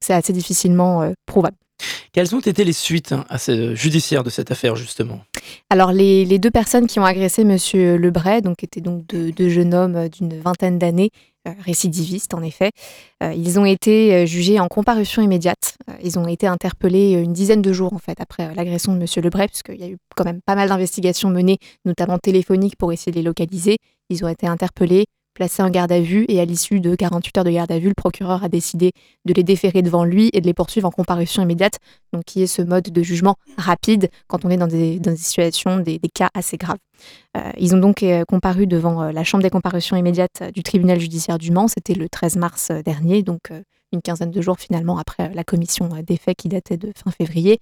c'est 0.00 0.14
assez 0.14 0.32
difficilement 0.32 1.02
euh, 1.02 1.12
prouvable. 1.26 1.56
Quelles 2.14 2.32
ont 2.32 2.40
été 2.40 2.62
les 2.62 2.72
suites 2.72 3.10
hein, 3.10 3.24
à 3.28 3.38
ce, 3.38 3.74
judiciaires 3.74 4.22
de 4.22 4.30
cette 4.30 4.52
affaire, 4.52 4.76
justement? 4.76 5.20
Alors, 5.68 5.90
les, 5.90 6.38
deux 6.38 6.50
personnes 6.50 6.86
qui 6.86 7.00
ont 7.00 7.04
agressé 7.04 7.42
M. 7.42 7.58
Lebray, 8.00 8.40
donc, 8.40 8.62
étaient 8.62 8.80
donc 8.80 9.04
deux 9.06 9.48
jeunes 9.48 9.74
hommes 9.74 10.08
d'une 10.08 10.40
vingtaine 10.40 10.78
d'années, 10.78 11.10
euh, 11.48 11.50
récidivistes 11.62 12.32
en 12.32 12.42
effet. 12.42 12.70
Euh, 13.22 13.34
ils 13.34 13.58
ont 13.58 13.66
été 13.66 14.14
euh, 14.14 14.26
jugés 14.26 14.60
en 14.60 14.68
comparution 14.68 15.22
immédiate. 15.22 15.76
Ils 16.02 16.18
ont 16.18 16.26
été 16.26 16.46
interpellés 16.46 17.12
une 17.12 17.34
dizaine 17.34 17.60
de 17.60 17.70
jours 17.72 17.92
en 17.92 17.98
fait 17.98 18.18
après 18.18 18.54
l'agression 18.54 18.94
de 18.94 19.00
M. 19.00 19.06
Lebray, 19.22 19.48
puisqu'il 19.48 19.80
y 19.80 19.84
a 19.84 19.88
eu 19.88 19.98
quand 20.16 20.24
même 20.24 20.40
pas 20.40 20.54
mal 20.54 20.70
d'investigations 20.70 21.28
menées, 21.28 21.58
notamment 21.84 22.18
téléphoniques, 22.18 22.76
pour 22.76 22.92
essayer 22.92 23.12
de 23.12 23.16
les 23.16 23.22
localiser. 23.22 23.76
Ils 24.08 24.24
ont 24.24 24.28
été 24.28 24.46
interpellés, 24.46 25.04
placés 25.34 25.62
en 25.62 25.70
garde 25.70 25.92
à 25.92 26.00
vue 26.00 26.24
et 26.28 26.40
à 26.40 26.44
l'issue 26.44 26.80
de 26.80 26.94
48 26.94 27.38
heures 27.38 27.44
de 27.44 27.50
garde 27.50 27.72
à 27.72 27.78
vue, 27.78 27.88
le 27.88 27.94
procureur 27.94 28.44
a 28.44 28.48
décidé 28.48 28.92
de 29.24 29.34
les 29.34 29.42
déférer 29.42 29.82
devant 29.82 30.04
lui 30.04 30.30
et 30.32 30.40
de 30.40 30.46
les 30.46 30.54
poursuivre 30.54 30.88
en 30.88 30.90
comparution 30.90 31.42
immédiate, 31.42 31.78
donc 32.12 32.24
qui 32.24 32.42
est 32.42 32.46
ce 32.46 32.62
mode 32.62 32.84
de 32.84 33.02
jugement 33.02 33.36
rapide 33.58 34.08
quand 34.28 34.44
on 34.44 34.50
est 34.50 34.56
dans 34.56 34.66
des, 34.66 35.00
situations, 35.16 35.78
des, 35.78 36.00
cas 36.14 36.30
assez 36.34 36.56
graves. 36.56 36.78
Euh, 37.36 37.50
ils 37.58 37.74
ont 37.74 37.78
donc 37.78 38.02
euh, 38.02 38.24
comparu 38.24 38.66
devant 38.66 39.02
euh, 39.02 39.12
la 39.12 39.24
chambre 39.24 39.42
des 39.42 39.50
comparutions 39.50 39.96
immédiates 39.96 40.44
du 40.54 40.62
tribunal 40.62 41.00
judiciaire 41.00 41.38
du 41.38 41.50
Mans, 41.50 41.68
c'était 41.68 41.94
le 41.94 42.08
13 42.08 42.36
mars 42.36 42.70
dernier, 42.84 43.22
donc 43.22 43.50
une 43.92 44.02
quinzaine 44.02 44.30
de 44.30 44.40
jours 44.40 44.58
finalement 44.58 44.98
après 44.98 45.32
la 45.34 45.44
commission 45.44 45.88
des 46.06 46.16
faits 46.16 46.36
qui 46.36 46.48
datait 46.48 46.76
de 46.76 46.92
fin 46.96 47.10
février. 47.10 47.58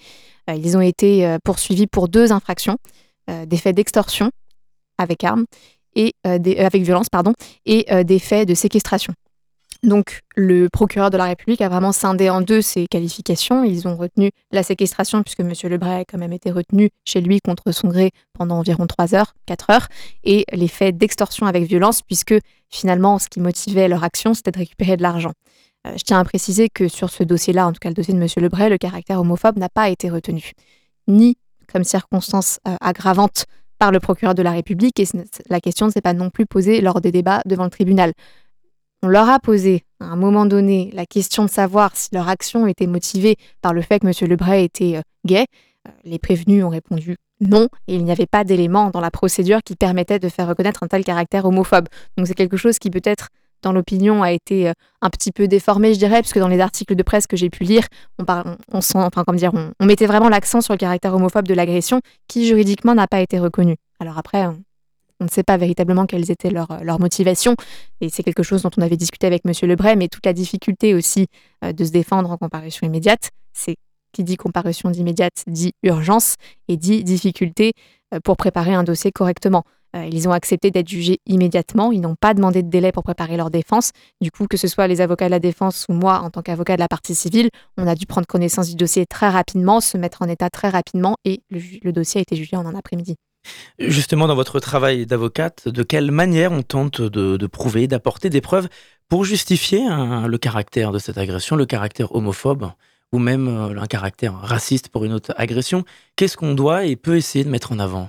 ils 0.49 0.77
ont 0.77 0.81
été 0.81 1.37
poursuivis 1.45 1.87
pour 1.87 2.09
deux 2.09 2.33
infractions, 2.33 2.79
des 3.29 3.57
faits 3.59 3.77
d'extorsion 3.77 4.31
avec 4.99 5.25
armes 5.25 5.45
et 5.95 6.15
euh, 6.27 6.39
euh, 6.47 6.67
avec 6.67 6.83
violence 6.83 7.09
pardon 7.09 7.33
et 7.67 7.87
euh, 7.93 8.05
des 8.05 8.19
faits 8.19 8.49
de 8.49 8.55
séquestration. 8.55 9.15
Donc 9.83 10.21
le 10.37 10.69
procureur 10.69 11.11
de 11.11 11.17
la 11.17 11.25
République 11.25 11.61
a 11.61 11.69
vraiment 11.69 11.91
scindé 11.91 12.31
en 12.31 12.41
deux 12.41 12.63
ces 12.63 12.87
qualifications. 12.87 13.65
Ils 13.65 13.89
ont 13.89 13.97
retenu 13.97 14.31
la 14.53 14.63
séquestration 14.63 15.25
puisque 15.25 15.41
M. 15.41 15.53
Lebray 15.65 16.03
a 16.03 16.05
quand 16.05 16.19
même 16.19 16.33
été 16.33 16.53
retenu 16.53 16.91
chez 17.05 17.21
lui 17.21 17.41
contre 17.41 17.73
son 17.73 17.89
gré 17.89 18.13
pendant 18.33 18.59
environ 18.59 18.87
3 18.87 19.17
heures, 19.17 19.35
4 19.47 19.71
heures, 19.71 19.89
et 20.23 20.45
les 20.53 20.69
faits 20.69 20.97
d'extorsion 20.97 21.47
avec 21.47 21.65
violence 21.65 22.01
puisque 22.03 22.35
finalement 22.69 23.19
ce 23.19 23.27
qui 23.29 23.41
motivait 23.41 23.89
leur 23.89 24.05
action 24.05 24.35
c'était 24.35 24.53
de 24.53 24.59
récupérer 24.59 24.97
de 24.97 25.03
l'argent. 25.03 25.33
je 25.85 26.03
tiens 26.05 26.21
à 26.21 26.25
préciser 26.25 26.69
que 26.69 26.87
sur 26.87 27.11
ce 27.11 27.25
dossier-là, 27.25 27.67
en 27.67 27.73
tout 27.73 27.81
cas 27.81 27.89
le 27.89 27.97
dossier 27.97 28.15
de 28.15 28.21
M. 28.21 28.29
Lebray, 28.37 28.71
le 28.71 28.79
caractère 28.79 29.19
homophobe 29.19 29.59
n'a 29.59 29.69
pas 29.69 29.89
été 29.89 30.11
retenu, 30.11 30.53
ni 31.09 31.37
comme 31.67 31.83
circonstance 31.83 32.61
aggravante 32.81 33.47
par 33.83 33.91
le 33.91 33.99
procureur 33.99 34.37
de 34.37 34.43
la 34.43 34.53
République 34.53 35.01
et 35.01 35.09
la 35.51 35.61
question 35.61 35.87
ne 35.87 35.91
s'est 35.91 36.01
pas 36.01 36.13
non 36.13 36.31
plus 36.31 36.47
posée 36.47 36.81
lors 36.81 37.01
des 37.01 37.11
débats 37.11 37.43
devant 37.47 37.65
le 37.65 37.71
tribunal. 37.71 38.13
On 39.03 39.09
leur 39.09 39.29
a 39.29 39.41
posé 39.41 39.83
à 39.99 40.05
un 40.05 40.15
moment 40.15 40.47
donné 40.47 40.93
la 40.95 41.05
question 41.05 41.47
de 41.47 41.51
savoir 41.51 41.97
si 41.97 42.09
leur 42.13 42.29
action 42.29 42.69
était 42.69 42.87
motivée 42.87 43.35
par 43.61 43.75
le 43.75 43.83
fait 43.83 43.99
que 43.99 44.07
M. 44.07 44.31
Lebray 44.31 44.63
était 44.63 44.99
euh, 44.99 45.01
gay. 45.27 45.47
Euh, 45.89 45.91
les 46.05 46.21
prévenus 46.21 46.63
ont 46.63 46.69
répondu 46.69 47.17
non, 47.41 47.67
et 47.89 47.97
il 47.97 48.05
n'y 48.05 48.13
avait 48.13 48.27
pas 48.27 48.45
d'éléments 48.45 48.91
dans 48.91 49.01
la 49.01 49.11
procédure 49.11 49.65
qui 49.65 49.75
permettait 49.75 50.21
de 50.21 50.29
faire 50.29 50.47
reconnaître 50.47 50.85
un 50.85 50.87
tel 50.87 51.03
caractère 51.03 51.45
homophobe. 51.45 51.89
Donc 52.17 52.29
c'est 52.29 52.35
quelque 52.35 52.57
chose 52.57 52.79
qui 52.79 52.89
peut-être 52.89 53.31
dans 53.63 53.73
l'opinion 53.73 54.23
a 54.23 54.33
été 54.33 54.69
euh, 54.69 54.73
un 55.01 55.11
petit 55.11 55.33
peu 55.33 55.49
déformé, 55.49 55.95
je 55.95 55.99
dirais, 55.99 56.21
puisque 56.21 56.39
dans 56.39 56.49
les 56.49 56.61
articles 56.61 56.95
de 56.95 57.03
presse 57.03 57.27
que 57.27 57.37
j'ai 57.37 57.51
pu 57.51 57.65
lire, 57.65 57.85
on, 58.19 58.25
on, 58.73 58.81
sent, 58.81 58.99
enfin, 58.99 59.25
comme 59.25 59.37
dire, 59.37 59.53
on, 59.55 59.85
mettait 59.85 60.07
vraiment 60.07 60.29
l'accent 60.29 60.61
sur 60.61 60.75
le 60.75 60.79
caractère 60.79 61.15
homophobe 61.15 61.49
de 61.49 61.55
l'agression, 61.55 62.01
qui 62.29 62.47
juridiquement 62.47 62.95
n'a 62.95 63.07
pas 63.07 63.21
été 63.21 63.39
reconnu. 63.39 63.77
Alors 64.01 64.19
après, 64.19 64.47
on, 64.47 64.57
ne 65.21 65.29
sait 65.29 65.45
pas 65.45 65.57
véritablement 65.57 66.07
quelles 66.07 66.31
étaient 66.33 66.51
leurs, 66.51 66.83
leurs 66.83 66.99
motivations, 66.99 67.55
et 68.01 68.09
c'est 68.09 68.25
quelque 68.25 68.43
chose 68.43 68.63
dont 68.63 68.71
on 68.77 68.83
avait 68.83 68.97
discuté 68.97 69.27
avec 69.27 69.43
M. 69.45 69.53
Lebray, 69.69 69.97
mais 69.97 70.09
toute 70.09 70.27
la 70.27 70.33
difficulté 70.33 70.95
aussi 70.95 71.27
euh, 71.65 71.73
de 71.73 71.85
se 71.85 71.93
défendre 71.93 72.31
en 72.31 72.37
comparution 72.37 72.87
immédiate, 72.87 73.31
c'est 73.53 73.77
qui 74.13 74.25
dit 74.25 74.37
comparution 74.37 74.91
d'immédiate 74.91 75.43
dit 75.47 75.73
urgence 75.83 76.37
et 76.69 76.77
dit 76.77 77.03
difficulté 77.03 77.73
euh, 78.15 78.21
pour 78.21 78.37
préparer 78.37 78.75
un 78.75 78.85
dossier 78.85 79.11
correctement. 79.11 79.65
Euh, 79.95 80.09
ils 80.11 80.29
ont 80.29 80.33
accepté 80.33 80.71
d'être 80.71 80.89
jugés 80.89 81.19
immédiatement. 81.27 81.93
Ils 81.93 82.01
n'ont 82.01 82.15
pas 82.15 82.35
demandé 82.35 82.63
de 82.63 82.69
délai 82.69 82.93
pour 82.93 83.03
préparer 83.03 83.37
leur 83.37 83.51
défense. 83.51 83.91
Du 84.21 84.31
coup, 84.31 84.47
que 84.47 84.57
ce 84.57 84.69
soit 84.69 84.87
les 84.87 85.01
avocats 85.01 85.27
de 85.27 85.31
la 85.31 85.39
défense 85.39 85.87
ou 85.89 85.93
moi 85.93 86.21
en 86.21 86.31
tant 86.31 86.43
qu'avocat 86.43 86.77
de 86.77 86.81
la 86.81 86.89
partie 86.89 87.15
civile, 87.15 87.51
on 87.77 87.87
a 87.87 87.95
dû 87.95 88.07
prendre 88.07 88.27
connaissance 88.27 88.69
du 88.69 88.77
dossier 88.77 89.07
très 89.07 89.29
rapidement, 89.29 89.81
se 89.81 89.99
mettre 89.99 90.23
en 90.23 90.29
état 90.29 90.51
très 90.51 90.69
rapidement 90.69 91.17
et 91.25 91.43
le, 91.51 91.93
dossier 91.93 92.21
a 92.21 92.23
été 92.23 92.37
jugé 92.37 92.57
en 92.57 92.67
un 92.67 92.75
après-midi. 92.75 93.17
Justement, 93.79 94.29
dans 94.29 94.35
votre 94.35 94.61
travail 94.61 95.05
d'avocate, 95.05 95.69
de 95.69 95.83
quelle 95.83 96.11
manière 96.11 96.53
on 96.53 96.63
tente 96.63 97.03
de, 97.03 97.47
prouver, 97.47 97.89
d'apporter 97.89 98.31
des 98.31 98.41
preuves 98.41 98.69
pour 99.09 99.25
justifier 99.25 99.81
le 99.81 100.37
caractère 100.39 100.93
de 100.93 100.99
cette 100.99 101.19
agression, 101.19 101.57
le 101.57 101.67
caractère 101.67 102.15
homophobe 102.15 102.71
ou 103.13 103.19
même 103.19 103.49
euh, 103.49 103.81
un 103.81 103.87
caractère 103.87 104.35
raciste 104.35 104.89
pour 104.89 105.05
une 105.05 105.13
autre 105.13 105.35
agression? 105.37 105.85
Qu'est-ce 106.17 106.37
qu'on 106.37 106.55
doit 106.55 106.87
et 106.87 106.97
peut 106.97 107.17
essayer 107.17 107.45
de 107.45 107.51
mettre 107.51 107.73
en 107.73 107.79
avant? 107.79 108.09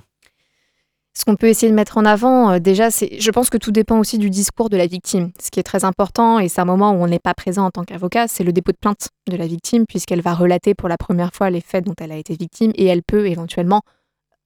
Ce 1.16 1.24
qu'on 1.24 1.36
peut 1.36 1.46
essayer 1.46 1.70
de 1.70 1.76
mettre 1.76 1.96
en 1.96 2.04
avant, 2.04 2.50
euh, 2.50 2.58
déjà, 2.58 2.90
c'est, 2.90 3.20
je 3.20 3.30
pense 3.30 3.48
que 3.48 3.56
tout 3.56 3.70
dépend 3.70 3.98
aussi 3.98 4.18
du 4.18 4.30
discours 4.30 4.68
de 4.68 4.76
la 4.76 4.86
victime. 4.86 5.30
Ce 5.40 5.50
qui 5.50 5.60
est 5.60 5.64
très 5.64 5.84
important, 5.84 6.40
et 6.40 6.48
c'est 6.48 6.60
un 6.60 6.64
moment 6.64 6.90
où 6.90 6.96
on 6.96 7.06
n'est 7.06 7.20
pas 7.20 7.34
présent 7.34 7.64
en 7.64 7.70
tant 7.70 7.84
qu'avocat, 7.84 8.26
c'est 8.26 8.42
le 8.42 8.52
dépôt 8.52 8.72
de 8.72 8.76
plainte 8.76 9.08
de 9.30 9.36
la 9.36 9.46
victime, 9.46 9.86
puisqu'elle 9.86 10.22
va 10.22 10.34
relater 10.34 10.74
pour 10.74 10.88
la 10.88 10.96
première 10.96 11.32
fois 11.32 11.50
les 11.50 11.60
faits 11.60 11.86
dont 11.86 11.94
elle 12.00 12.10
a 12.10 12.16
été 12.16 12.34
victime, 12.34 12.72
et 12.74 12.86
elle 12.86 13.02
peut 13.02 13.28
éventuellement 13.28 13.82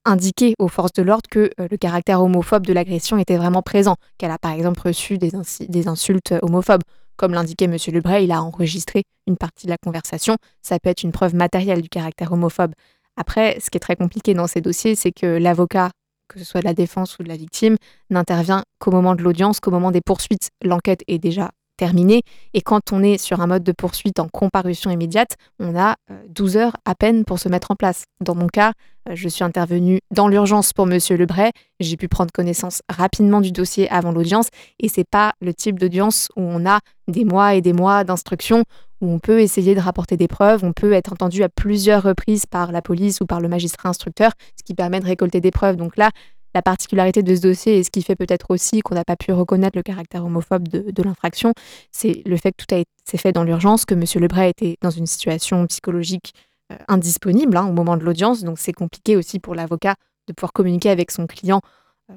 indiquer 0.05 0.55
aux 0.59 0.69
forces 0.69 0.93
de 0.93 1.03
l'ordre 1.03 1.29
que 1.31 1.51
euh, 1.59 1.69
le 1.71 1.77
caractère 1.77 2.23
homophobe 2.23 2.67
de 2.67 2.73
l'agression 2.73 3.17
était 3.17 3.37
vraiment 3.37 3.63
présent, 3.63 3.97
qu'elle 4.19 4.31
a 4.31 4.39
par 4.39 4.53
exemple 4.53 4.81
reçu 4.85 5.17
des, 5.17 5.33
des 5.69 5.89
insultes 5.89 6.35
homophobes. 6.43 6.83
Comme 7.17 7.35
l'indiquait 7.35 7.65
M. 7.65 7.77
Lebray, 7.93 8.25
il 8.25 8.31
a 8.31 8.43
enregistré 8.43 9.03
une 9.27 9.37
partie 9.37 9.67
de 9.67 9.73
la 9.73 9.77
conversation. 9.77 10.37
Ça 10.63 10.79
peut 10.79 10.89
être 10.89 11.03
une 11.03 11.11
preuve 11.11 11.35
matérielle 11.35 11.83
du 11.83 11.89
caractère 11.89 12.31
homophobe. 12.33 12.73
Après, 13.17 13.59
ce 13.61 13.71
qui 13.71 13.77
est 13.77 13.81
très 13.81 13.97
compliqué 13.97 14.35
dans 14.35 14.47
ces 14.47 14.61
dossiers, 14.61 14.95
c'est 14.95 15.11
que 15.11 15.27
l'avocat 15.27 15.91
que 16.29 16.39
ce 16.39 16.45
soit 16.45 16.61
de 16.61 16.67
la 16.67 16.75
défense 16.75 17.19
ou 17.19 17.23
de 17.23 17.29
la 17.29 17.37
victime, 17.37 17.77
n'intervient 18.11 18.65
qu'au 18.79 18.91
moment 18.91 19.15
de 19.15 19.23
l'audience, 19.23 19.61
qu'au 19.61 19.71
moment 19.71 19.91
des 19.91 20.01
poursuites. 20.01 20.51
L'enquête 20.63 21.03
est 21.09 21.19
déjà 21.19 21.51
terminée. 21.79 22.23
Et 22.53 22.61
quand 22.61 22.93
on 22.93 23.03
est 23.03 23.17
sur 23.17 23.41
un 23.41 23.47
mode 23.47 23.63
de 23.63 23.73
poursuite 23.73 24.19
en 24.19 24.29
comparution 24.29 24.91
immédiate, 24.91 25.37
on 25.59 25.79
a 25.79 25.95
12 26.29 26.57
euh, 26.57 26.61
heures 26.61 26.77
à 26.85 26.95
peine 26.95 27.25
pour 27.25 27.39
se 27.39 27.49
mettre 27.49 27.71
en 27.71 27.77
place. 27.77 28.05
Dans 28.21 28.35
mon 28.35 28.49
cas, 28.49 28.73
euh, 29.09 29.13
je 29.15 29.29
suis 29.29 29.45
intervenue 29.45 30.01
dans 30.11 30.29
l'urgence 30.29 30.75
pour 30.75 30.87
Monsieur 30.87 31.17
Lebray. 31.17 31.53
J'ai 31.81 31.97
pu 31.97 32.09
prendre 32.09 32.33
connaissance 32.33 32.83
rapidement 32.91 33.41
du 33.41 33.53
dossier 33.53 33.89
avant 33.91 34.13
l'audience. 34.13 34.49
Et 34.81 34.89
c'est 34.89 35.09
pas 35.09 35.33
le 35.41 35.55
type 35.55 35.79
d'audience 35.79 36.29
où 36.37 36.43
on 36.43 36.69
a 36.69 36.81
des 37.07 37.25
mois 37.25 37.55
et 37.55 37.63
des 37.63 37.73
mois 37.73 38.05
d'instruction 38.05 38.65
où 39.01 39.11
on 39.11 39.19
peut 39.19 39.41
essayer 39.41 39.75
de 39.75 39.81
rapporter 39.81 40.17
des 40.17 40.29
preuves, 40.29 40.65
on 40.65 40.73
peut 40.73 40.93
être 40.93 41.13
entendu 41.13 41.43
à 41.43 41.49
plusieurs 41.49 42.03
reprises 42.03 42.47
par 42.47 42.73
la 42.73 42.83
police 42.83 43.21
ou 43.21 43.27
par 43.27 43.41
le 43.41 43.49
magistrat 43.49 43.89
instructeur, 43.89 44.33
ce 44.57 44.63
qui 44.65 44.75
permet 44.75 45.01
de 45.01 45.07
récolter 45.07 45.41
des 45.41 45.51
preuves. 45.51 45.77
Donc 45.77 45.97
là, 45.97 46.11
la 46.55 46.63
particularité 46.63 47.23
de 47.23 47.35
ce 47.35 47.41
dossier 47.41 47.79
et 47.79 47.85
ce 47.85 47.91
qui 47.91 48.03
fait 48.03 48.17
peut-être 48.17 48.51
aussi 48.51 48.81
qu'on 48.81 48.95
n'a 48.95 49.05
pas 49.05 49.17
pu 49.17 49.33
reconnaître 49.33 49.77
le 49.77 49.83
caractère 49.83 50.25
homophobe 50.25 50.67
de, 50.69 51.03
l'infraction, 51.03 51.53
c'est 51.93 52.23
le 52.27 52.37
fait 52.37 52.53
que 52.53 52.65
tout 52.65 52.75
été 52.75 53.19
fait 53.19 53.33
dans 53.33 53.45
l'urgence, 53.45 53.85
que 53.85 53.95
M. 53.95 54.05
Lebray 54.17 54.51
était 54.51 54.77
dans 54.81 54.91
une 54.91 55.07
situation 55.07 55.67
psychologique 55.67 56.35
euh, 56.73 56.77
indisponible 56.89 57.57
hein, 57.57 57.67
au 57.67 57.73
moment 57.73 57.97
de 57.97 58.05
l'audience. 58.05 58.43
Donc 58.43 58.59
c'est 58.59 58.73
compliqué 58.73 59.17
aussi 59.17 59.39
pour 59.39 59.55
l'avocat 59.55 59.95
de 60.27 60.33
pouvoir 60.33 60.53
communiquer 60.53 60.91
avec 60.91 61.11
son 61.11 61.27
client 61.27 61.61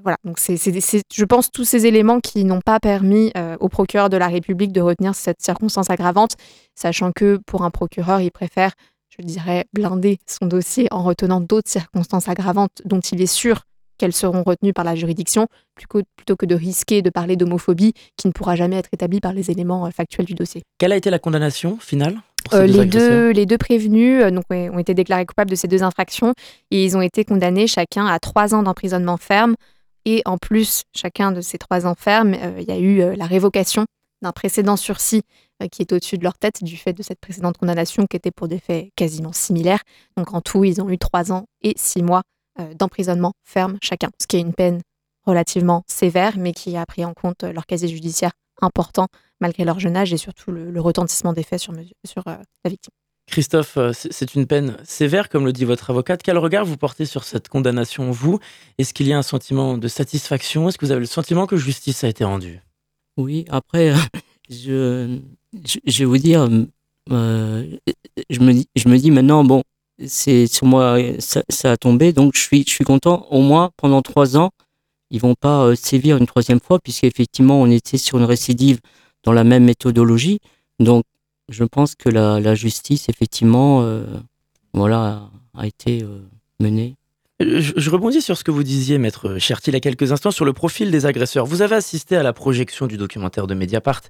voilà, 0.04 0.18
donc 0.24 0.40
c'est, 0.40 0.56
je 0.56 1.26
pense, 1.26 1.52
tous 1.52 1.66
ces 1.66 1.86
éléments 1.86 2.22
qui 2.22 2.46
n'ont 2.46 2.62
pas 2.62 2.80
permis 2.80 3.32
euh, 3.38 3.58
au 3.60 3.68
procureur 3.68 4.10
de 4.10 4.16
la 4.16 4.28
République 4.28 4.72
de 4.72 4.80
retenir 4.80 5.16
cette 5.16 5.42
circonstance 5.42 5.90
aggravante, 5.90 6.36
sachant 6.76 7.12
que 7.12 7.40
pour 7.46 7.64
un 7.64 7.72
procureur, 7.72 8.22
il 8.22 8.32
préfère, 8.32 8.72
je 9.10 9.24
dirais, 9.26 9.66
blinder 9.74 10.18
son 10.26 10.46
dossier 10.46 10.88
en 10.92 11.04
retenant 11.04 11.42
d'autres 11.42 11.70
circonstances 11.70 12.30
aggravantes 12.30 12.82
dont 12.86 13.02
il 13.02 13.22
est 13.22 13.26
sûr 13.26 13.64
qu'elles 13.98 14.14
seront 14.14 14.44
retenues 14.44 14.74
par 14.74 14.86
la 14.86 14.96
juridiction, 14.96 15.48
plutôt 15.76 16.36
que 16.38 16.46
de 16.46 16.56
risquer 16.56 17.02
de 17.02 17.10
parler 17.10 17.36
d'homophobie 17.36 17.94
qui 18.18 18.28
ne 18.28 18.32
pourra 18.32 18.56
jamais 18.56 18.78
être 18.78 18.90
établie 18.94 19.20
par 19.20 19.34
les 19.34 19.52
éléments 19.52 19.86
euh, 19.86 19.90
factuels 19.92 20.26
du 20.26 20.34
dossier. 20.34 20.64
Quelle 20.78 20.94
a 20.94 20.96
été 20.96 21.10
la 21.10 21.20
condamnation 21.20 21.78
finale 21.78 22.22
euh, 22.54 22.66
les, 22.66 22.86
deux, 22.86 23.30
les 23.30 23.46
deux 23.46 23.60
prévenus 23.60 24.26
donc, 24.34 24.46
ont 24.50 24.80
été 24.80 24.96
déclarés 24.96 25.28
coupables 25.28 25.52
de 25.52 25.56
ces 25.56 25.68
deux 25.68 25.84
infractions 25.84 26.34
et 26.72 26.84
ils 26.84 26.98
ont 26.98 27.02
été 27.02 27.24
condamnés 27.24 27.68
chacun 27.68 28.08
à 28.08 28.18
trois 28.18 28.56
ans 28.56 28.64
d'emprisonnement 28.64 29.18
ferme, 29.18 29.56
et 30.06 30.22
en 30.26 30.38
plus, 30.38 30.84
chacun 30.96 31.32
de 31.32 31.42
ces 31.42 31.58
trois 31.58 31.86
enfermes, 31.86 32.34
euh, 32.34 32.60
il 32.60 32.68
y 32.68 32.72
a 32.72 32.80
eu 32.80 33.02
euh, 33.02 33.16
la 33.16 33.26
révocation 33.26 33.86
d'un 34.22 34.32
précédent 34.32 34.76
sursis 34.76 35.24
euh, 35.62 35.68
qui 35.68 35.82
est 35.82 35.92
au-dessus 35.92 36.18
de 36.18 36.24
leur 36.24 36.38
tête 36.38 36.64
du 36.64 36.78
fait 36.78 36.94
de 36.94 37.04
cette 37.04 37.20
précédente 37.20 37.58
condamnation 37.58 38.06
qui 38.08 38.18
était 38.18 38.32
pour 38.32 38.48
des 38.48 38.60
faits 38.60 38.90
quasiment 38.96 39.34
similaires. 39.34 39.82
Donc 40.18 40.34
en 40.34 40.42
tout, 40.42 40.64
ils 40.64 40.82
ont 40.82 40.90
eu 40.90 40.98
trois 40.98 41.32
ans 41.32 41.46
et 41.62 41.74
six 41.78 42.04
mois 42.04 42.22
d'emprisonnement 42.78 43.32
ferme 43.46 43.78
chacun, 43.82 44.10
ce 44.22 44.28
qui 44.28 44.36
est 44.36 44.42
une 44.42 44.54
peine 44.54 44.82
relativement 45.26 45.84
sévère, 45.88 46.38
mais 46.38 46.52
qui 46.52 46.76
a 46.76 46.86
pris 46.86 47.06
en 47.06 47.14
compte 47.14 47.44
leur 47.44 47.66
casier 47.66 47.88
judiciaire 47.88 48.34
important 48.62 49.08
malgré 49.40 49.64
leur 49.64 49.80
jeune 49.80 49.96
âge 49.96 50.14
et 50.14 50.18
surtout 50.18 50.52
le, 50.52 50.80
retentissement 50.82 51.32
des 51.34 51.44
faits 51.44 51.62
sur 51.62 51.74
la 52.26 52.42
victime. 52.66 52.92
Christophe, 53.32 53.78
euh, 53.78 53.92
c'est 53.94 54.36
une 54.36 54.46
peine 54.46 54.78
sévère, 54.84 55.30
comme 55.30 55.46
le 55.46 55.54
dit 55.54 55.64
votre 55.64 55.90
avocate. 55.90 56.22
Quel 56.22 56.38
regard 56.38 56.66
vous 56.66 56.76
portez 56.76 57.06
sur 57.06 57.24
cette 57.24 57.48
condamnation, 57.48 58.12
vous? 58.12 58.40
Est-ce 58.78 58.94
qu'il 58.94 59.08
y 59.08 59.14
a 59.14 59.18
un 59.18 59.24
sentiment 59.24 59.78
de 59.78 59.88
satisfaction? 59.88 60.68
Est-ce 60.68 60.78
que 60.78 60.86
vous 60.86 60.92
avez 60.92 61.00
le 61.00 61.06
sentiment 61.06 61.48
que 61.48 61.56
justice 61.56 62.04
a 62.04 62.10
été 62.10 62.26
rendue? 62.26 62.60
Oui, 63.16 63.46
après, 63.50 63.94
je, 64.50 65.18
je, 65.86 66.00
vais 66.00 66.06
vous 66.06 66.18
dire, 66.18 66.48
euh, 67.12 67.78
je, 68.30 68.40
me 68.42 68.52
dis, 68.52 68.68
je 68.76 68.90
me 68.90 68.98
dis 68.98 69.12
maintenant, 69.12 69.46
bon, 69.46 69.64
c'est 70.06 70.46
sur 70.48 70.68
moi, 70.68 70.98
ça, 71.20 71.72
a 71.72 71.78
tombé, 71.78 72.12
donc 72.12 72.36
je 72.36 72.42
suis, 72.42 72.64
je 72.68 72.72
suis 72.72 72.86
content. 72.86 73.28
Au 73.30 73.42
moins, 73.42 73.72
pendant 73.78 74.02
trois 74.02 74.36
ans, 74.36 74.52
ils 75.10 75.22
vont 75.22 75.36
pas 75.36 75.64
euh, 75.64 75.76
sévir 75.76 76.18
une 76.18 76.28
troisième 76.28 76.60
fois, 76.60 76.80
puisqu'effectivement, 76.80 77.62
on 77.62 77.72
était 77.72 77.98
sur 77.98 78.18
une 78.18 78.26
récidive 78.26 78.80
dans 79.24 79.32
la 79.32 79.46
même 79.46 79.64
méthodologie. 79.64 80.40
Donc, 80.80 81.06
je 81.50 81.64
pense 81.64 81.96
que 81.96 82.10
la, 82.10 82.56
justice, 82.56 83.10
effectivement, 83.10 83.82
euh, 83.82 84.06
voilà, 84.74 85.30
a 85.58 85.68
été 85.68 86.04
euh, 86.04 86.22
menée. 86.60 86.96
Je, 87.40 87.90
rebondis 87.90 88.22
sur 88.22 88.38
ce 88.38 88.44
que 88.44 88.52
vous 88.52 88.62
disiez, 88.62 89.00
maître 89.00 89.40
Chertil, 89.40 89.72
il 89.72 89.74
y 89.74 89.78
a 89.78 89.80
quelques 89.80 90.12
instants, 90.12 90.30
sur 90.30 90.46
le 90.46 90.54
profil 90.54 90.92
des 90.92 91.08
agresseurs. 91.08 91.48
Vous 91.48 91.64
avez 91.64 91.76
assisté 91.76 92.16
à 92.16 92.22
la 92.22 92.34
projection 92.34 92.86
du 92.86 92.98
documentaire 92.98 93.48
de 93.48 93.56
Mediapart 93.56 94.02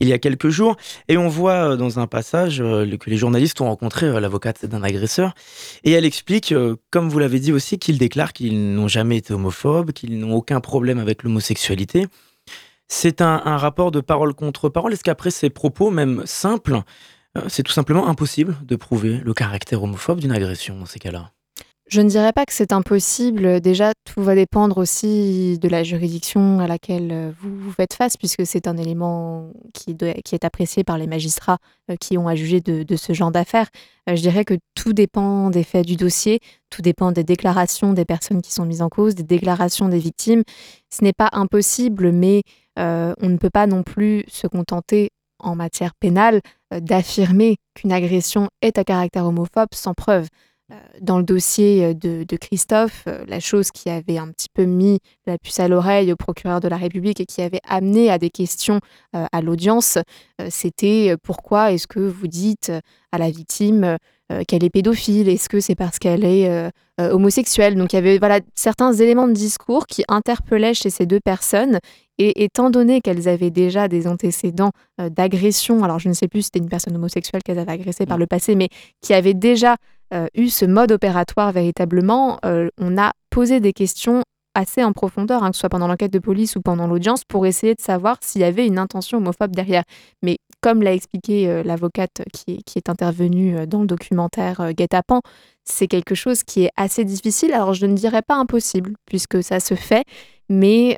il 0.00 0.08
y 0.08 0.14
a 0.14 0.18
quelques 0.18 0.48
jours, 0.48 0.76
et 1.08 1.18
on 1.18 1.28
voit 1.28 1.72
euh, 1.72 1.76
dans 1.76 1.98
un 1.98 2.06
passage 2.06 2.58
que 2.58 3.10
les 3.10 3.16
journalistes 3.18 3.60
ont 3.60 3.66
rencontré 3.66 4.20
l'avocate 4.20 4.64
d'un 4.64 4.82
agresseur, 4.82 5.34
et 5.84 5.92
elle 5.92 6.06
explique, 6.06 6.54
comme 6.90 7.10
vous 7.10 7.18
l'avez 7.18 7.40
dit 7.40 7.52
aussi, 7.52 7.78
qu'ils 7.78 7.98
déclarent 7.98 8.32
qu'ils 8.32 8.74
n'ont 8.74 8.88
jamais 8.88 9.18
été 9.18 9.34
homophobes, 9.34 9.92
qu'ils 9.92 10.18
n'ont 10.18 10.32
aucun 10.32 10.60
problème 10.60 10.98
avec 10.98 11.22
l'homosexualité. 11.22 12.06
C'est 12.88 13.20
un, 13.20 13.38
rapport 13.56 13.90
de 13.90 14.00
parole 14.00 14.34
contre 14.34 14.68
parole. 14.68 14.92
Est-ce 14.92 15.04
qu'après 15.04 15.30
ces 15.30 15.50
propos, 15.50 15.90
même 15.90 16.22
simples, 16.24 16.80
c'est 17.46 17.62
tout 17.62 17.72
simplement 17.72 18.08
impossible 18.08 18.56
de 18.62 18.76
prouver 18.76 19.18
le 19.18 19.34
caractère 19.34 19.82
homophobe 19.82 20.20
d'une 20.20 20.32
agression 20.32 20.78
dans 20.78 20.86
ces 20.86 20.98
cas-là? 20.98 21.32
Je 21.88 22.02
ne 22.02 22.08
dirais 22.08 22.32
pas 22.34 22.44
que 22.44 22.52
c'est 22.52 22.72
impossible. 22.72 23.60
Déjà, 23.60 23.92
tout 24.04 24.22
va 24.22 24.34
dépendre 24.34 24.76
aussi 24.76 25.58
de 25.58 25.68
la 25.68 25.82
juridiction 25.82 26.60
à 26.60 26.66
laquelle 26.66 27.10
euh, 27.10 27.32
vous, 27.40 27.56
vous 27.56 27.72
faites 27.72 27.94
face, 27.94 28.18
puisque 28.18 28.46
c'est 28.46 28.68
un 28.68 28.76
élément 28.76 29.50
qui, 29.72 29.96
est 30.00 30.44
apprécié 30.44 30.84
par 30.84 30.98
les 30.98 31.06
magistrats 31.06 31.56
euh, 31.90 31.96
qui 31.96 32.18
ont 32.18 32.28
à 32.28 32.34
juger 32.34 32.60
de, 32.60 32.96
ce 32.96 33.14
genre 33.14 33.30
d'affaires. 33.30 33.68
Euh, 34.08 34.16
je 34.16 34.20
dirais 34.20 34.44
que 34.44 34.54
tout 34.74 34.92
dépend 34.92 35.48
des 35.48 35.64
faits 35.64 35.86
du 35.86 35.96
dossier, 35.96 36.40
tout 36.68 36.82
dépend 36.82 37.10
des 37.10 37.24
déclarations 37.24 37.94
des 37.94 38.04
personnes 38.04 38.42
qui 38.42 38.52
sont 38.52 38.66
mises 38.66 38.82
en 38.82 38.90
cause, 38.90 39.14
des 39.14 39.22
déclarations 39.22 39.88
des 39.88 39.98
victimes. 39.98 40.42
Ce 40.90 41.02
n'est 41.02 41.14
pas 41.14 41.30
impossible, 41.32 42.12
mais 42.12 42.42
on 42.76 43.28
ne 43.28 43.38
peut 43.38 43.50
pas 43.50 43.66
non 43.66 43.82
plus 43.82 44.24
se 44.28 44.46
contenter 44.46 45.10
en 45.40 45.56
matière 45.56 45.96
pénale 45.98 46.40
d'affirmer 46.70 47.56
qu'une 47.74 47.90
agression 47.90 48.50
est 48.62 48.78
à 48.78 48.84
caractère 48.84 49.24
homophobe 49.26 49.70
sans 49.72 49.94
preuve. 49.94 50.28
Euh, 50.70 50.76
dans 51.00 51.16
le 51.16 51.24
dossier 51.24 51.82
euh, 51.82 51.94
de, 51.94 52.36
Christophe, 52.36 53.04
euh, 53.06 53.24
la 53.26 53.40
chose 53.40 53.70
qui 53.70 53.88
avait 53.88 54.18
un 54.18 54.28
petit 54.28 54.50
peu 54.52 54.64
mis 54.64 54.98
la 55.26 55.38
puce 55.38 55.60
à 55.60 55.68
l'oreille 55.68 56.12
au 56.12 56.16
procureur 56.16 56.60
de 56.60 56.68
la 56.68 56.76
République 56.76 57.20
et 57.20 57.24
qui 57.24 57.40
avait 57.40 57.62
amené 57.66 58.10
à 58.10 58.18
des 58.18 58.28
questions 58.28 58.80
à 59.12 59.40
l'audience, 59.40 59.98
c'était 60.48 61.14
pourquoi 61.22 61.72
est-ce 61.72 61.86
que 61.86 62.00
vous 62.00 62.26
dites 62.26 62.72
à 63.12 63.18
la 63.18 63.30
victime 63.30 63.96
qu'elle 64.46 64.64
est 64.64 64.70
pédophile? 64.70 65.28
Est-ce 65.28 65.48
que 65.48 65.60
c'est 65.60 65.74
parce 65.74 65.98
qu'elle 65.98 66.24
est 66.24 66.70
homosexuelle? 66.98 67.76
Donc 67.76 67.92
il 67.92 67.96
y 67.96 67.98
avait 67.98 68.18
voilà, 68.18 68.40
certains 68.54 68.92
éléments 68.94 69.28
de 69.28 69.32
discours 69.32 69.86
qui 69.86 70.04
interpellaient 70.08 70.74
chez 70.74 70.90
ces 70.90 71.06
deux 71.06 71.20
personnes. 71.20 71.78
Et 72.18 72.44
étant 72.44 72.70
donné 72.70 73.00
qu'elles 73.00 73.28
avaient 73.28 73.50
déjà 73.50 73.86
des 73.86 74.06
antécédents 74.06 74.72
d'agression, 74.98 75.84
alors 75.84 75.98
je 75.98 76.08
ne 76.08 76.14
sais 76.14 76.28
plus 76.28 76.42
si 76.42 76.46
c'était 76.46 76.58
une 76.58 76.68
personne 76.68 76.96
homosexuelle 76.96 77.42
qu'elles 77.44 77.58
avaient 77.58 77.72
agressée 77.72 78.06
par 78.06 78.16
mmh. 78.16 78.20
le 78.20 78.26
passé, 78.26 78.54
mais 78.54 78.68
qui 79.02 79.14
avait 79.14 79.34
déjà 79.34 79.76
eu 80.34 80.48
ce 80.48 80.64
mode 80.64 80.92
opératoire 80.92 81.52
véritablement, 81.52 82.38
euh, 82.44 82.68
on 82.78 82.96
a 82.98 83.12
posé 83.30 83.60
des 83.60 83.72
questions 83.72 84.22
assez 84.54 84.82
en 84.82 84.92
profondeur, 84.92 85.44
hein, 85.44 85.50
que 85.50 85.56
ce 85.56 85.60
soit 85.60 85.68
pendant 85.68 85.86
l'enquête 85.86 86.12
de 86.12 86.18
police 86.18 86.56
ou 86.56 86.62
pendant 86.62 86.86
l'audience, 86.86 87.22
pour 87.24 87.46
essayer 87.46 87.74
de 87.74 87.80
savoir 87.80 88.16
s'il 88.22 88.40
y 88.40 88.44
avait 88.44 88.66
une 88.66 88.78
intention 88.78 89.18
homophobe 89.18 89.54
derrière. 89.54 89.84
Mais 90.22 90.38
comme 90.60 90.82
l'a 90.82 90.94
expliqué 90.94 91.48
euh, 91.48 91.62
l'avocate 91.62 92.22
qui, 92.32 92.62
est 92.74 92.88
intervenue 92.88 93.66
dans 93.66 93.80
le 93.80 93.86
documentaire 93.86 94.72
Guet-apens, 94.72 95.20
c'est 95.64 95.86
quelque 95.86 96.14
chose 96.14 96.42
qui 96.42 96.64
est 96.64 96.70
assez 96.76 97.04
difficile. 97.04 97.52
Alors 97.52 97.74
je 97.74 97.86
ne 97.86 97.94
dirais 97.94 98.22
pas 98.22 98.34
impossible, 98.34 98.94
puisque 99.06 99.42
ça 99.42 99.60
se 99.60 99.74
fait, 99.74 100.04
mais 100.48 100.96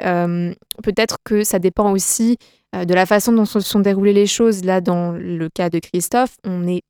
peut-être 0.83 1.17
que 1.25 1.43
ça 1.43 1.59
dépend 1.59 1.93
aussi 1.93 2.39
de 2.73 2.95
la 2.95 3.05
façon 3.05 3.33
dont 3.33 3.45
se 3.45 3.61
sont 3.61 3.81
déroulées 3.81 4.13
les 4.13 4.27
choses. 4.27 4.65
Là, 4.65 4.81
dans 4.81 5.13
le 5.13 5.49
cas 5.49 5.71
de 5.71 5.81
Christophe, 5.81 6.37
on 6.45 6.69
est 6.69 6.83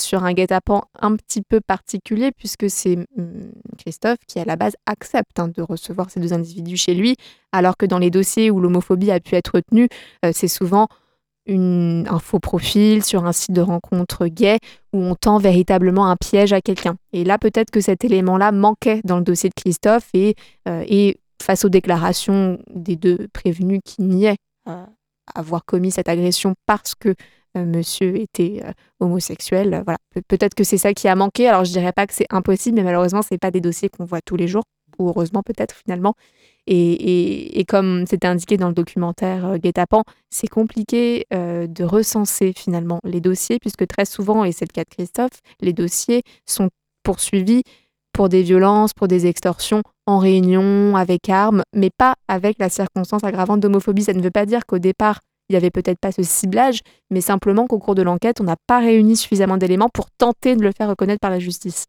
sur 0.00 0.24
un 0.24 0.32
guet-apens 0.32 0.82
un 1.00 1.16
petit 1.16 1.42
peu 1.42 1.60
particulier, 1.60 2.32
puisque 2.32 2.70
c'est 2.70 2.98
hum, 3.16 3.52
Christophe 3.78 4.18
qui, 4.26 4.38
à 4.38 4.44
la 4.44 4.56
base, 4.56 4.74
accepte 4.86 5.38
hein, 5.38 5.48
de 5.48 5.62
recevoir 5.62 6.10
ces 6.10 6.20
deux 6.20 6.32
individus 6.32 6.76
chez 6.76 6.94
lui, 6.94 7.16
alors 7.52 7.76
que 7.76 7.86
dans 7.86 7.98
les 7.98 8.10
dossiers 8.10 8.50
où 8.50 8.60
l'homophobie 8.60 9.10
a 9.10 9.20
pu 9.20 9.34
être 9.34 9.54
retenue, 9.54 9.88
euh, 10.24 10.30
c'est 10.32 10.48
souvent 10.48 10.88
un 11.48 12.18
faux 12.18 12.40
profil 12.40 13.04
sur 13.04 13.24
un 13.24 13.32
site 13.32 13.52
de 13.52 13.60
rencontre 13.60 14.26
gay 14.26 14.58
où 14.92 14.98
on 14.98 15.14
tend 15.14 15.38
véritablement 15.38 16.10
un 16.10 16.16
piège 16.16 16.52
à 16.52 16.60
quelqu'un. 16.60 16.96
Et 17.12 17.24
là, 17.24 17.38
peut-être 17.38 17.70
que 17.70 17.80
cet 17.80 18.04
élément-là 18.04 18.52
manquait 18.52 19.00
dans 19.04 19.18
le 19.18 19.22
dossier 19.22 19.48
de 19.48 19.54
Christophe 19.54 20.08
et, 20.12 20.34
euh, 20.68 21.12
face 21.40 21.64
aux 21.64 21.68
déclarations 21.68 22.58
des 22.74 22.96
deux 22.96 23.28
prévenus 23.32 23.80
qui 23.84 24.02
niaient 24.02 24.38
euh, 24.68 24.84
avoir 25.34 25.64
commis 25.64 25.90
cette 25.90 26.08
agression 26.08 26.54
parce 26.66 26.94
que 26.94 27.14
monsieur 27.64 28.16
était 28.16 28.62
euh, 28.64 28.72
homosexuel. 29.00 29.82
Voilà, 29.84 29.98
peut-être 30.28 30.54
que 30.54 30.64
c'est 30.64 30.78
ça 30.78 30.94
qui 30.94 31.08
a 31.08 31.14
manqué. 31.14 31.48
Alors 31.48 31.64
je 31.64 31.72
dirais 31.72 31.92
pas 31.92 32.06
que 32.06 32.14
c'est 32.14 32.26
impossible, 32.30 32.76
mais 32.76 32.82
malheureusement 32.82 33.22
c'est 33.22 33.38
pas 33.38 33.50
des 33.50 33.60
dossiers 33.60 33.88
qu'on 33.88 34.04
voit 34.04 34.20
tous 34.20 34.36
les 34.36 34.48
jours, 34.48 34.64
ou 34.98 35.08
heureusement 35.08 35.42
peut-être 35.42 35.74
finalement. 35.74 36.14
Et, 36.68 37.64
comme 37.68 38.06
c'était 38.08 38.26
indiqué 38.26 38.56
dans 38.56 38.66
le 38.68 38.74
documentaire 38.74 39.46
euh, 39.46 39.56
Guet-apens, 39.56 40.02
c'est 40.30 40.48
compliqué 40.48 41.24
de 41.30 41.84
recenser 41.84 42.52
finalement 42.56 42.98
les 43.04 43.20
dossiers, 43.20 43.58
puisque 43.60 43.86
très 43.86 44.04
souvent, 44.04 44.44
et 44.44 44.52
c'est 44.52 44.64
le 44.64 44.72
cas 44.72 44.82
de 44.82 44.90
Christophe, 44.90 45.40
les 45.60 45.72
dossiers 45.72 46.22
sont 46.44 46.68
poursuivis 47.04 47.62
pour 48.16 48.30
des 48.30 48.42
violences, 48.42 48.94
pour 48.94 49.08
des 49.08 49.26
extorsions 49.26 49.82
en 50.06 50.18
réunion, 50.18 50.96
avec 50.96 51.28
armes, 51.28 51.62
mais 51.74 51.90
pas 51.96 52.14
avec 52.28 52.58
la 52.58 52.70
circonstance 52.70 53.22
aggravante 53.24 53.60
d'homophobie. 53.60 54.02
Ça 54.02 54.14
ne 54.14 54.22
veut 54.22 54.30
pas 54.30 54.46
dire 54.46 54.64
qu'au 54.64 54.78
départ, 54.78 55.20
il 55.48 55.52
n'y 55.52 55.56
avait 55.56 55.70
peut-être 55.70 55.98
pas 55.98 56.12
ce 56.12 56.22
ciblage, 56.22 56.80
mais 57.10 57.20
simplement 57.20 57.66
qu'au 57.66 57.78
cours 57.78 57.94
de 57.94 58.02
l'enquête, 58.02 58.40
on 58.40 58.44
n'a 58.44 58.56
pas 58.66 58.80
réuni 58.80 59.16
suffisamment 59.16 59.56
d'éléments 59.56 59.88
pour 59.88 60.10
tenter 60.10 60.56
de 60.56 60.62
le 60.62 60.72
faire 60.76 60.88
reconnaître 60.88 61.20
par 61.20 61.30
la 61.30 61.38
justice. 61.38 61.86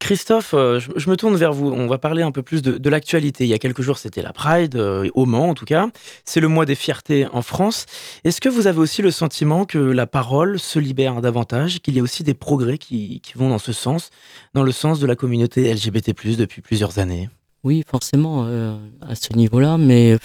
Christophe, 0.00 0.54
euh, 0.54 0.78
je 0.96 1.10
me 1.10 1.16
tourne 1.16 1.36
vers 1.36 1.52
vous. 1.52 1.70
On 1.70 1.88
va 1.88 1.98
parler 1.98 2.22
un 2.22 2.30
peu 2.30 2.42
plus 2.42 2.62
de, 2.62 2.88
l'actualité. 2.88 3.44
Il 3.44 3.50
y 3.50 3.54
a 3.54 3.58
quelques 3.58 3.82
jours, 3.82 3.98
c'était 3.98 4.22
la 4.22 4.32
Pride, 4.32 4.76
euh, 4.76 5.10
au 5.14 5.26
Mans 5.26 5.50
en 5.50 5.54
tout 5.54 5.64
cas. 5.64 5.88
C'est 6.24 6.40
le 6.40 6.48
mois 6.48 6.66
des 6.66 6.76
fiertés 6.76 7.26
en 7.32 7.42
France. 7.42 7.86
Est-ce 8.24 8.40
que 8.40 8.48
vous 8.48 8.66
avez 8.68 8.78
aussi 8.78 9.02
le 9.02 9.10
sentiment 9.10 9.64
que 9.64 9.78
la 9.78 10.06
parole 10.06 10.60
se 10.60 10.78
libère 10.78 11.20
davantage, 11.20 11.80
qu'il 11.80 11.94
y 11.94 12.00
a 12.00 12.02
aussi 12.02 12.22
des 12.22 12.34
progrès 12.34 12.78
qui, 12.78 13.20
vont 13.34 13.48
dans 13.48 13.58
ce 13.58 13.72
sens, 13.72 14.10
dans 14.54 14.62
le 14.62 14.72
sens 14.72 15.00
de 15.00 15.06
la 15.06 15.16
communauté 15.16 15.72
LGBT, 15.72 16.14
depuis 16.36 16.62
plusieurs 16.62 16.98
années? 17.00 17.28
Oui, 17.64 17.82
forcément, 17.86 18.44
euh, 18.46 18.78
à 19.02 19.16
ce 19.16 19.32
niveau-là, 19.34 19.78
mais 19.78 20.16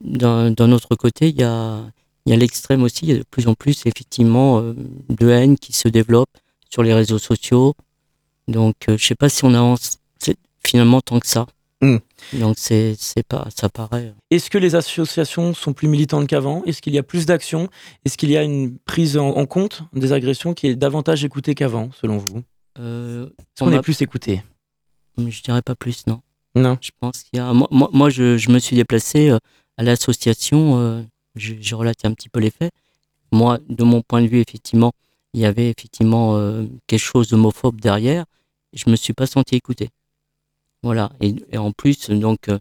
d'un 0.00 0.72
autre 0.72 0.94
côté, 0.94 1.28
il 1.28 1.36
y 1.36 1.44
a, 1.44 1.82
il 2.26 2.30
y 2.30 2.32
a 2.32 2.36
l'extrême 2.36 2.82
aussi. 2.82 3.06
Il 3.06 3.08
y 3.10 3.14
a 3.14 3.18
de 3.18 3.24
plus 3.30 3.48
en 3.48 3.54
plus, 3.54 3.86
effectivement, 3.86 4.60
euh, 4.60 4.74
de 5.08 5.28
haine 5.28 5.56
qui 5.56 5.72
se 5.72 5.88
développe 5.88 6.30
sur 6.68 6.82
les 6.82 6.94
réseaux 6.94 7.18
sociaux. 7.18 7.74
Donc, 8.48 8.76
euh, 8.88 8.96
je 8.96 9.06
sais 9.06 9.14
pas 9.14 9.28
si 9.28 9.44
on 9.44 9.54
avance 9.54 9.98
finalement 10.62 11.00
tant 11.00 11.18
que 11.20 11.26
ça. 11.26 11.46
Hmm. 11.80 11.96
Donc, 12.34 12.56
c'est 12.58 12.96
pas, 13.26 13.48
ça 13.54 13.70
paraît. 13.70 14.14
Est-ce 14.30 14.50
que 14.50 14.58
les 14.58 14.74
associations 14.74 15.54
sont 15.54 15.72
plus 15.72 15.88
militantes 15.88 16.26
qu'avant? 16.26 16.62
Est-ce 16.64 16.82
qu'il 16.82 16.94
y 16.94 16.98
a 16.98 17.02
plus 17.02 17.24
d'actions 17.24 17.68
Est-ce 18.04 18.18
qu'il 18.18 18.30
y 18.30 18.36
a 18.36 18.42
une 18.42 18.78
prise 18.78 19.16
en, 19.16 19.46
compte 19.46 19.82
des 19.94 20.12
agressions 20.12 20.52
qui 20.52 20.66
est 20.66 20.76
davantage 20.76 21.24
écoutée 21.24 21.54
qu'avant, 21.54 21.90
selon 21.98 22.18
vous? 22.18 22.42
Euh, 22.78 23.26
Est-ce 23.26 23.64
qu'on 23.64 23.72
est 23.72 23.80
plus 23.80 24.02
écouté? 24.02 24.42
Je 25.16 25.42
dirais 25.42 25.62
pas 25.62 25.74
plus, 25.74 26.06
non. 26.06 26.20
Non. 26.54 26.76
Je 26.80 26.90
pense 27.00 27.22
qu'il 27.22 27.38
y 27.38 27.40
a. 27.40 27.52
Moi, 27.52 27.68
moi, 27.70 28.10
je, 28.10 28.36
je, 28.36 28.50
me 28.50 28.58
suis 28.58 28.76
déplacé 28.76 29.30
à 29.80 29.82
l'association, 29.82 30.78
euh, 30.78 31.02
j'ai 31.36 31.74
relaté 31.74 32.06
un 32.06 32.12
petit 32.12 32.28
peu 32.28 32.38
les 32.38 32.50
faits. 32.50 32.70
Moi, 33.32 33.58
de 33.70 33.82
mon 33.82 34.02
point 34.02 34.20
de 34.20 34.26
vue, 34.26 34.40
effectivement, 34.40 34.92
il 35.32 35.40
y 35.40 35.46
avait 35.46 35.70
effectivement 35.70 36.36
euh, 36.36 36.66
quelque 36.86 37.00
chose 37.00 37.28
d'homophobe 37.28 37.80
derrière. 37.80 38.26
Je 38.74 38.90
me 38.90 38.96
suis 38.96 39.14
pas 39.14 39.26
senti 39.26 39.54
écouté. 39.56 39.88
Voilà. 40.82 41.10
Et, 41.22 41.56
en 41.56 41.72
plus, 41.72 42.10
donc, 42.10 42.50
euh, 42.50 42.58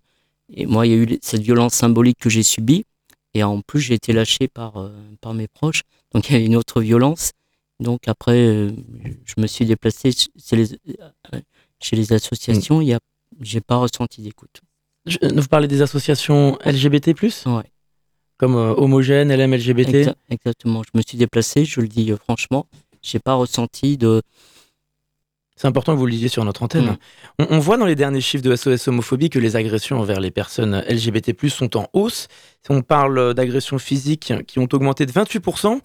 et 0.53 0.65
moi, 0.65 0.87
il 0.87 0.91
y 0.91 0.93
a 0.93 0.97
eu 0.97 1.19
cette 1.21 1.41
violence 1.41 1.73
symbolique 1.73 2.19
que 2.19 2.29
j'ai 2.29 2.43
subie. 2.43 2.85
Et 3.33 3.43
en 3.43 3.59
plus, 3.59 3.81
j'ai 3.81 3.95
été 3.95 4.13
lâché 4.13 4.47
par, 4.47 4.89
par 5.19 5.33
mes 5.33 5.49
proches. 5.49 5.81
Donc, 6.13 6.29
il 6.29 6.37
y 6.37 6.41
a 6.41 6.45
une 6.45 6.55
autre 6.55 6.79
violence. 6.79 7.33
Donc, 7.81 8.07
après, 8.07 8.69
je 9.25 9.33
me 9.37 9.45
suis 9.45 9.65
déplacé 9.65 10.11
chez 10.11 10.55
les, 10.55 10.67
chez 11.81 11.95
les 11.97 12.13
associations. 12.13 12.81
Je 12.81 13.55
n'ai 13.55 13.61
pas 13.61 13.75
ressenti 13.75 14.21
d'écoute. 14.21 14.61
Vous 15.05 15.47
parlez 15.47 15.67
des 15.67 15.81
associations 15.81 16.57
LGBT 16.65 17.13
Ouais. 17.45 17.63
Comme 18.37 18.55
euh, 18.55 18.73
Homogène, 18.75 19.35
LM, 19.35 19.53
LGBT 19.53 20.15
Exactement. 20.29 20.81
Je 20.83 20.97
me 20.97 21.01
suis 21.05 21.17
déplacé, 21.17 21.65
je 21.65 21.81
le 21.81 21.87
dis 21.87 22.11
euh, 22.11 22.17
franchement. 22.17 22.67
Je 23.01 23.15
n'ai 23.15 23.19
pas 23.19 23.33
ressenti 23.33 23.97
de. 23.97 24.21
C'est 25.57 25.67
important 25.67 25.93
que 25.93 25.97
vous 25.97 26.05
le 26.05 26.11
disiez 26.13 26.29
sur 26.29 26.45
notre 26.45 26.63
antenne. 26.63 26.97
Mm. 27.39 27.45
On, 27.49 27.59
voit 27.59 27.75
dans 27.75 27.85
les 27.85 27.95
derniers 27.95 28.21
chiffres 28.21 28.43
de 28.43 28.55
SOS 28.55 28.87
Homophobie 28.87 29.29
que 29.29 29.39
les 29.39 29.57
agressions 29.57 29.99
envers 29.99 30.21
les 30.21 30.31
personnes 30.31 30.85
LGBT 30.87 31.49
sont 31.49 31.75
en 31.75 31.87
hausse. 31.91 32.27
On 32.69 32.81
parle 32.81 33.33
d'agressions 33.33 33.77
physiques 33.77 34.33
qui 34.47 34.59
ont 34.59 34.69
augmenté 34.71 35.05
de 35.05 35.11
28%. 35.11 35.81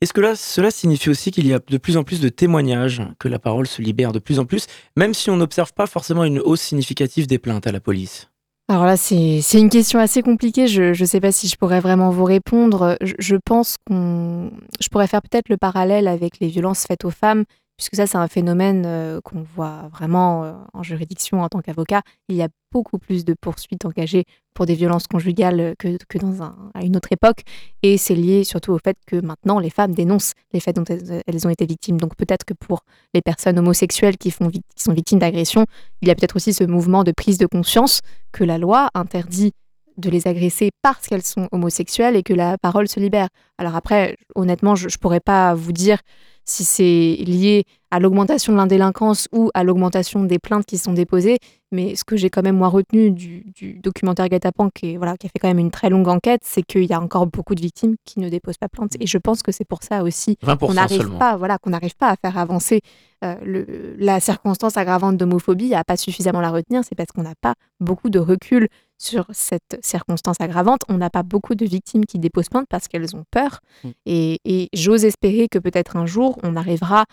Est-ce 0.00 0.12
que 0.12 0.20
là, 0.20 0.36
cela 0.36 0.70
signifie 0.70 1.10
aussi 1.10 1.32
qu'il 1.32 1.46
y 1.46 1.52
a 1.52 1.58
de 1.58 1.76
plus 1.76 1.96
en 1.96 2.04
plus 2.04 2.20
de 2.20 2.28
témoignages, 2.28 3.02
que 3.18 3.28
la 3.28 3.38
parole 3.38 3.66
se 3.66 3.82
libère 3.82 4.12
de 4.12 4.18
plus 4.18 4.38
en 4.38 4.46
plus, 4.46 4.66
même 4.96 5.12
si 5.12 5.28
on 5.28 5.36
n'observe 5.36 5.74
pas 5.74 5.86
forcément 5.86 6.24
une 6.24 6.38
hausse 6.38 6.62
significative 6.62 7.26
des 7.26 7.38
plaintes 7.38 7.66
à 7.66 7.72
la 7.72 7.80
police? 7.80 8.30
Alors 8.70 8.84
là, 8.84 8.96
c'est 8.96 9.40
une 9.54 9.68
question 9.68 9.98
assez 9.98 10.22
compliquée. 10.22 10.68
Je 10.68 10.96
ne 10.96 11.06
sais 11.06 11.20
pas 11.20 11.32
si 11.32 11.48
je 11.48 11.56
pourrais 11.56 11.80
vraiment 11.80 12.10
vous 12.10 12.22
répondre. 12.22 12.96
Je, 13.02 13.34
pense 13.34 13.74
qu'on. 13.84 14.52
Je 14.80 14.88
pourrais 14.88 15.08
faire 15.08 15.22
peut-être 15.22 15.48
le 15.48 15.56
parallèle 15.56 16.06
avec 16.06 16.38
les 16.38 16.46
violences 16.46 16.86
faites 16.86 17.04
aux 17.04 17.10
femmes, 17.10 17.42
puisque 17.80 17.96
ça, 17.96 18.06
c'est 18.06 18.18
un 18.18 18.28
phénomène 18.28 18.84
euh, 18.84 19.22
qu'on 19.22 19.40
voit 19.40 19.88
vraiment 19.90 20.44
euh, 20.44 20.52
en 20.74 20.82
juridiction 20.82 21.40
en 21.40 21.48
tant 21.48 21.60
qu'avocat. 21.60 22.02
Il 22.28 22.36
y 22.36 22.42
a 22.42 22.48
beaucoup 22.70 22.98
plus 22.98 23.24
de 23.24 23.32
poursuites 23.32 23.86
engagées 23.86 24.24
pour 24.52 24.66
des 24.66 24.74
violences 24.74 25.06
conjugales 25.06 25.74
que, 25.78 25.96
que 26.06 26.18
dans 26.18 26.52
une 26.82 26.98
autre 26.98 27.10
époque. 27.10 27.40
Et 27.82 27.96
c'est 27.96 28.14
lié 28.14 28.44
surtout 28.44 28.72
au 28.72 28.78
fait 28.84 28.98
que 29.06 29.16
maintenant, 29.16 29.58
les 29.58 29.70
femmes 29.70 29.94
dénoncent 29.94 30.34
les 30.52 30.60
faits 30.60 30.76
dont 30.76 30.84
elles, 30.84 31.46
ont 31.46 31.50
été 31.50 31.64
victimes. 31.64 31.98
Donc 31.98 32.16
peut-être 32.16 32.44
que 32.44 32.52
pour 32.52 32.84
les 33.14 33.22
personnes 33.22 33.58
homosexuelles 33.58 34.18
qui, 34.18 34.30
qui 34.30 34.82
sont 34.82 34.92
victimes 34.92 35.18
d'agressions, 35.18 35.64
il 36.02 36.08
y 36.08 36.10
a 36.10 36.14
peut-être 36.14 36.36
aussi 36.36 36.52
ce 36.52 36.64
mouvement 36.64 37.02
de 37.02 37.12
prise 37.12 37.38
de 37.38 37.46
conscience 37.46 38.00
que 38.30 38.44
la 38.44 38.58
loi 38.58 38.90
interdit 38.92 39.52
de 39.96 40.10
les 40.10 40.26
agresser 40.28 40.70
parce 40.82 41.06
qu'elles 41.06 41.24
sont 41.24 41.48
homosexuelles 41.50 42.16
et 42.16 42.22
que 42.22 42.34
la 42.34 42.58
parole 42.58 42.88
se 42.88 43.00
libère. 43.00 43.28
Alors 43.56 43.74
après, 43.74 44.16
honnêtement, 44.34 44.74
je 44.74 44.86
ne 44.86 45.00
pourrais 45.00 45.20
pas 45.20 45.54
vous 45.54 45.72
dire 45.72 45.98
si 46.44 46.64
c'est 46.64 47.16
lié 47.24 47.64
à 47.90 47.98
l'augmentation 47.98 48.52
de 48.52 48.58
l'indélinquance 48.58 49.28
ou 49.32 49.50
à 49.54 49.64
l'augmentation 49.64 50.22
des 50.24 50.38
plaintes 50.38 50.66
qui 50.66 50.78
sont 50.78 50.92
déposées. 50.92 51.38
Mais 51.72 51.94
ce 51.94 52.04
que 52.04 52.16
j'ai 52.16 52.30
quand 52.30 52.42
même 52.42 52.56
moi 52.56 52.68
retenu 52.68 53.10
du, 53.12 53.44
documentaire 53.82 54.28
Guetapan, 54.28 54.70
qui, 54.70 54.96
voilà, 54.96 55.16
qui 55.16 55.26
a 55.26 55.30
fait 55.30 55.38
quand 55.38 55.48
même 55.48 55.58
une 55.58 55.70
très 55.70 55.88
longue 55.88 56.08
enquête, 56.08 56.40
c'est 56.44 56.62
qu'il 56.62 56.84
y 56.84 56.92
a 56.92 57.00
encore 57.00 57.26
beaucoup 57.26 57.54
de 57.54 57.60
victimes 57.60 57.94
qui 58.04 58.18
ne 58.18 58.28
déposent 58.28 58.58
pas 58.58 58.68
plainte. 58.68 58.96
Et 58.98 59.06
je 59.06 59.18
pense 59.18 59.42
que 59.42 59.52
c'est 59.52 59.64
pour 59.64 59.82
ça 59.82 60.02
aussi 60.02 60.36
qu'on 60.36 60.74
n'arrive 60.74 61.16
pas, 61.18 61.36
voilà, 61.36 61.58
qu'on 61.58 61.70
n'arrive 61.70 61.96
pas 61.96 62.08
à 62.08 62.16
faire 62.16 62.38
avancer 62.38 62.80
euh, 63.22 63.36
le, 63.44 63.94
la 63.98 64.18
circonstance 64.18 64.76
aggravante 64.76 65.16
d'homophobie, 65.16 65.74
à 65.74 65.84
pas 65.84 65.96
suffisamment 65.96 66.40
la 66.40 66.50
retenir. 66.50 66.82
C'est 66.84 66.96
parce 66.96 67.12
qu'on 67.12 67.22
n'a 67.22 67.34
pas 67.40 67.54
beaucoup 67.78 68.10
de 68.10 68.18
recul 68.18 68.68
sur 69.00 69.26
cette 69.30 69.78
circonstance 69.82 70.36
aggravante. 70.40 70.82
On 70.88 70.98
n'a 70.98 71.10
pas 71.10 71.22
beaucoup 71.22 71.54
de 71.54 71.64
victimes 71.64 72.04
qui 72.04 72.18
déposent 72.18 72.50
plainte 72.50 72.66
parce 72.68 72.86
qu'elles 72.86 73.16
ont 73.16 73.24
peur. 73.30 73.60
Mm. 73.82 73.88
Et, 74.06 74.68
j'ose 74.74 75.04
espérer 75.04 75.48
que 75.48 75.58
peut-être 75.58 75.96
un 75.96 76.06
jour, 76.06 76.38
on 76.42 76.54
arrivera 76.54 77.06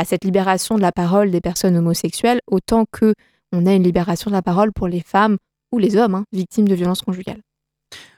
à 0.00 0.06
cette 0.06 0.24
libération 0.24 0.76
de 0.76 0.80
la 0.80 0.92
parole 0.92 1.30
des 1.30 1.42
personnes 1.42 1.76
homosexuelles 1.76 2.40
autant 2.46 2.86
que 2.90 3.14
on 3.52 3.66
a 3.66 3.74
une 3.74 3.82
libération 3.82 4.30
de 4.30 4.34
la 4.34 4.40
parole 4.40 4.72
pour 4.72 4.88
les 4.88 5.02
femmes 5.02 5.36
ou 5.72 5.78
les 5.78 5.94
hommes 5.96 6.14
hein, 6.14 6.24
victimes 6.32 6.66
de 6.66 6.74
violences 6.74 7.02
conjugales. 7.02 7.42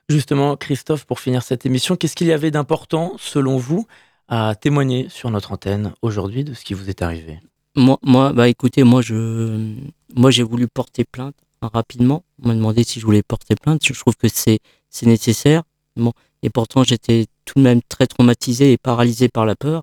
Justement, 0.09 0.57
Christophe, 0.57 1.05
pour 1.07 1.19
finir 1.19 1.43
cette 1.43 1.67
émission, 1.67 1.97
qu'est-ce 1.97 2.15
qu'il 2.15 2.29
y 2.29 2.33
avait 2.33 2.53
d'important, 2.53 3.17
selon 3.19 3.57
vous, 3.57 3.89
à 4.29 4.55
témoigner 4.55 5.09
sur 5.09 5.31
notre 5.33 5.51
antenne 5.51 5.93
aujourd'hui 6.03 6.45
de 6.45 6.55
ce 6.55 6.65
qui 6.65 6.75
vous 6.75 6.89
est 6.89 7.03
arrivé? 7.03 7.41
Moi, 7.75 7.99
moi, 8.03 8.33
bah 8.33 8.49
écoutez, 8.49 8.85
moi 8.85 9.03
je, 9.03 9.75
moi 10.15 10.31
j'ai 10.31 10.45
voulu 10.45 10.69
porter 10.69 11.03
plainte 11.03 11.35
rapidement. 11.63 12.23
On 12.45 12.49
m'a 12.49 12.55
demandé 12.55 12.85
si 12.85 13.01
je 13.01 13.05
voulais 13.05 13.25
porter 13.25 13.57
plainte. 13.57 13.81
Je 13.85 13.99
trouve 13.99 14.17
que 14.17 14.29
c'est 14.29 14.61
c'est 14.89 15.07
nécessaire. 15.07 15.65
Bon, 15.97 16.13
et 16.45 16.51
pourtant 16.51 16.85
j'étais 16.85 17.27
tout 17.45 17.55
de 17.59 17.65
même 17.65 17.81
très 17.89 18.07
traumatisé 18.07 18.71
et 18.71 18.79
paralysé 18.79 19.29
par 19.29 19.47
la 19.47 19.57
peur. 19.57 19.83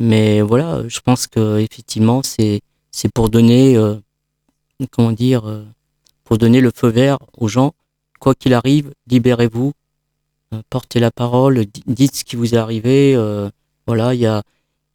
Mais 0.00 0.40
voilà, 0.40 0.82
je 0.88 0.98
pense 1.00 1.26
que 1.26 1.58
effectivement 1.58 2.22
c'est 2.22 2.62
c'est 2.90 3.12
pour 3.12 3.28
donner 3.28 3.76
euh, 3.76 3.96
comment 4.90 5.12
dire 5.12 5.46
euh, 5.46 5.64
pour 6.24 6.38
donner 6.38 6.60
le 6.60 6.72
feu 6.74 6.88
vert 6.88 7.18
aux 7.36 7.48
gens. 7.48 7.72
Quoi 8.18 8.34
qu'il 8.34 8.54
arrive, 8.54 8.92
libérez-vous, 9.08 9.72
euh, 10.54 10.62
portez 10.70 11.00
la 11.00 11.10
parole, 11.10 11.66
dites 11.86 12.16
ce 12.16 12.24
qui 12.24 12.36
vous 12.36 12.54
est 12.54 12.58
arrivé. 12.58 13.14
voilà, 13.86 14.14
il 14.14 14.20
y 14.20 14.26
a 14.26 14.42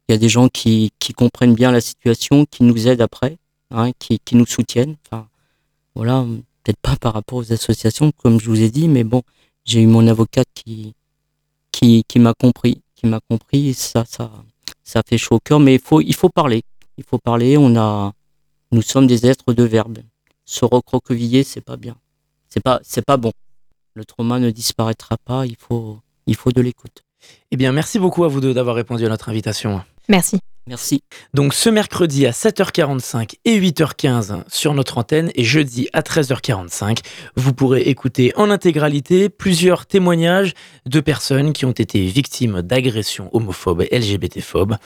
il 0.08 0.12
y 0.12 0.14
a 0.14 0.18
des 0.18 0.28
gens 0.28 0.48
qui, 0.48 0.92
qui 0.98 1.12
comprennent 1.12 1.54
bien 1.54 1.72
la 1.72 1.80
situation, 1.80 2.46
qui 2.46 2.62
nous 2.62 2.88
aident 2.88 3.00
après, 3.00 3.38
hein, 3.70 3.90
qui, 3.98 4.20
qui 4.20 4.36
nous 4.36 4.46
soutiennent. 4.46 4.96
Enfin, 5.06 5.28
voilà, 5.94 6.24
peut-être 6.62 6.78
pas 6.80 6.96
par 6.96 7.14
rapport 7.14 7.38
aux 7.38 7.52
associations, 7.52 8.12
comme 8.12 8.40
je 8.40 8.48
vous 8.48 8.62
ai 8.62 8.70
dit, 8.70 8.88
mais 8.88 9.04
bon, 9.04 9.22
j'ai 9.64 9.82
eu 9.82 9.86
mon 9.86 10.06
avocate 10.06 10.46
qui, 10.54 10.94
qui, 11.72 12.04
qui 12.06 12.18
m'a 12.20 12.34
compris, 12.34 12.82
qui 12.94 13.06
m'a 13.06 13.20
compris, 13.28 13.70
et 13.70 13.72
ça, 13.72 14.04
ça, 14.04 14.30
ça 14.86 15.02
fait 15.06 15.18
chaud 15.18 15.34
au 15.34 15.40
cœur, 15.40 15.60
mais 15.60 15.74
il 15.74 15.80
faut, 15.80 16.00
il 16.00 16.14
faut 16.14 16.30
parler. 16.30 16.62
Il 16.96 17.04
faut 17.04 17.18
parler, 17.18 17.58
on 17.58 17.76
a, 17.76 18.12
nous 18.72 18.82
sommes 18.82 19.06
des 19.06 19.26
êtres 19.26 19.52
de 19.52 19.64
verbe. 19.64 19.98
Se 20.44 20.64
recroqueviller, 20.64 21.42
c'est 21.44 21.60
pas 21.60 21.76
bien. 21.76 21.96
C'est 22.48 22.62
pas, 22.62 22.80
c'est 22.82 23.04
pas 23.04 23.16
bon. 23.16 23.32
Le 23.94 24.04
trauma 24.04 24.38
ne 24.38 24.50
disparaîtra 24.50 25.16
pas, 25.18 25.44
il 25.44 25.56
faut, 25.56 25.98
il 26.26 26.36
faut 26.36 26.52
de 26.52 26.62
l'écoute. 26.62 27.02
Eh 27.50 27.56
bien, 27.56 27.72
merci 27.72 27.98
beaucoup 27.98 28.24
à 28.24 28.28
vous 28.28 28.40
deux 28.40 28.54
d'avoir 28.54 28.76
répondu 28.76 29.04
à 29.04 29.08
notre 29.08 29.28
invitation. 29.28 29.82
Merci. 30.08 30.38
Merci. 30.68 31.04
Donc 31.32 31.54
ce 31.54 31.70
mercredi 31.70 32.26
à 32.26 32.32
7h45 32.32 33.34
et 33.44 33.60
8h15 33.60 34.42
sur 34.48 34.74
notre 34.74 34.98
antenne 34.98 35.30
et 35.36 35.44
jeudi 35.44 35.88
à 35.92 36.00
13h45, 36.00 36.98
vous 37.36 37.52
pourrez 37.52 37.82
écouter 37.82 38.32
en 38.34 38.50
intégralité 38.50 39.28
plusieurs 39.28 39.86
témoignages 39.86 40.54
de 40.84 40.98
personnes 40.98 41.52
qui 41.52 41.66
ont 41.66 41.72
été 41.72 42.04
victimes 42.06 42.62
d'agressions 42.62 43.30
homophobes 43.32 43.82
et 43.82 43.96
LGBT-phobes. 43.96 44.76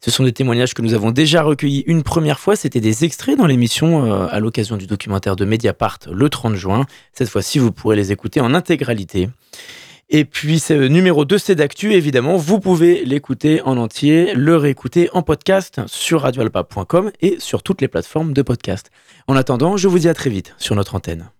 Ce 0.00 0.12
sont 0.12 0.22
des 0.22 0.32
témoignages 0.32 0.74
que 0.74 0.82
nous 0.82 0.94
avons 0.94 1.10
déjà 1.10 1.42
recueillis 1.42 1.82
une 1.88 2.04
première 2.04 2.38
fois. 2.38 2.54
C'était 2.54 2.80
des 2.80 3.04
extraits 3.04 3.36
dans 3.36 3.46
l'émission 3.46 4.04
euh, 4.04 4.28
à 4.30 4.38
l'occasion 4.38 4.76
du 4.76 4.86
documentaire 4.86 5.34
de 5.34 5.44
Mediapart 5.44 5.98
le 6.08 6.28
30 6.28 6.54
juin. 6.54 6.86
Cette 7.12 7.28
fois-ci, 7.28 7.58
vous 7.58 7.72
pourrez 7.72 7.96
les 7.96 8.12
écouter 8.12 8.40
en 8.40 8.54
intégralité. 8.54 9.28
Et 10.08 10.24
puis, 10.24 10.60
ce 10.60 10.72
numéro 10.72 11.24
2 11.24 11.36
c'est 11.36 11.56
d'actu, 11.56 11.92
évidemment, 11.94 12.36
vous 12.36 12.60
pouvez 12.60 13.04
l'écouter 13.04 13.60
en 13.62 13.76
entier, 13.76 14.34
le 14.34 14.56
réécouter 14.56 15.10
en 15.12 15.22
podcast 15.22 15.80
sur 15.86 16.22
radioalpa.com 16.22 17.10
et 17.20 17.36
sur 17.40 17.64
toutes 17.64 17.80
les 17.80 17.88
plateformes 17.88 18.32
de 18.32 18.42
podcast. 18.42 18.90
En 19.26 19.34
attendant, 19.34 19.76
je 19.76 19.88
vous 19.88 19.98
dis 19.98 20.08
à 20.08 20.14
très 20.14 20.30
vite 20.30 20.54
sur 20.58 20.76
notre 20.76 20.94
antenne. 20.94 21.30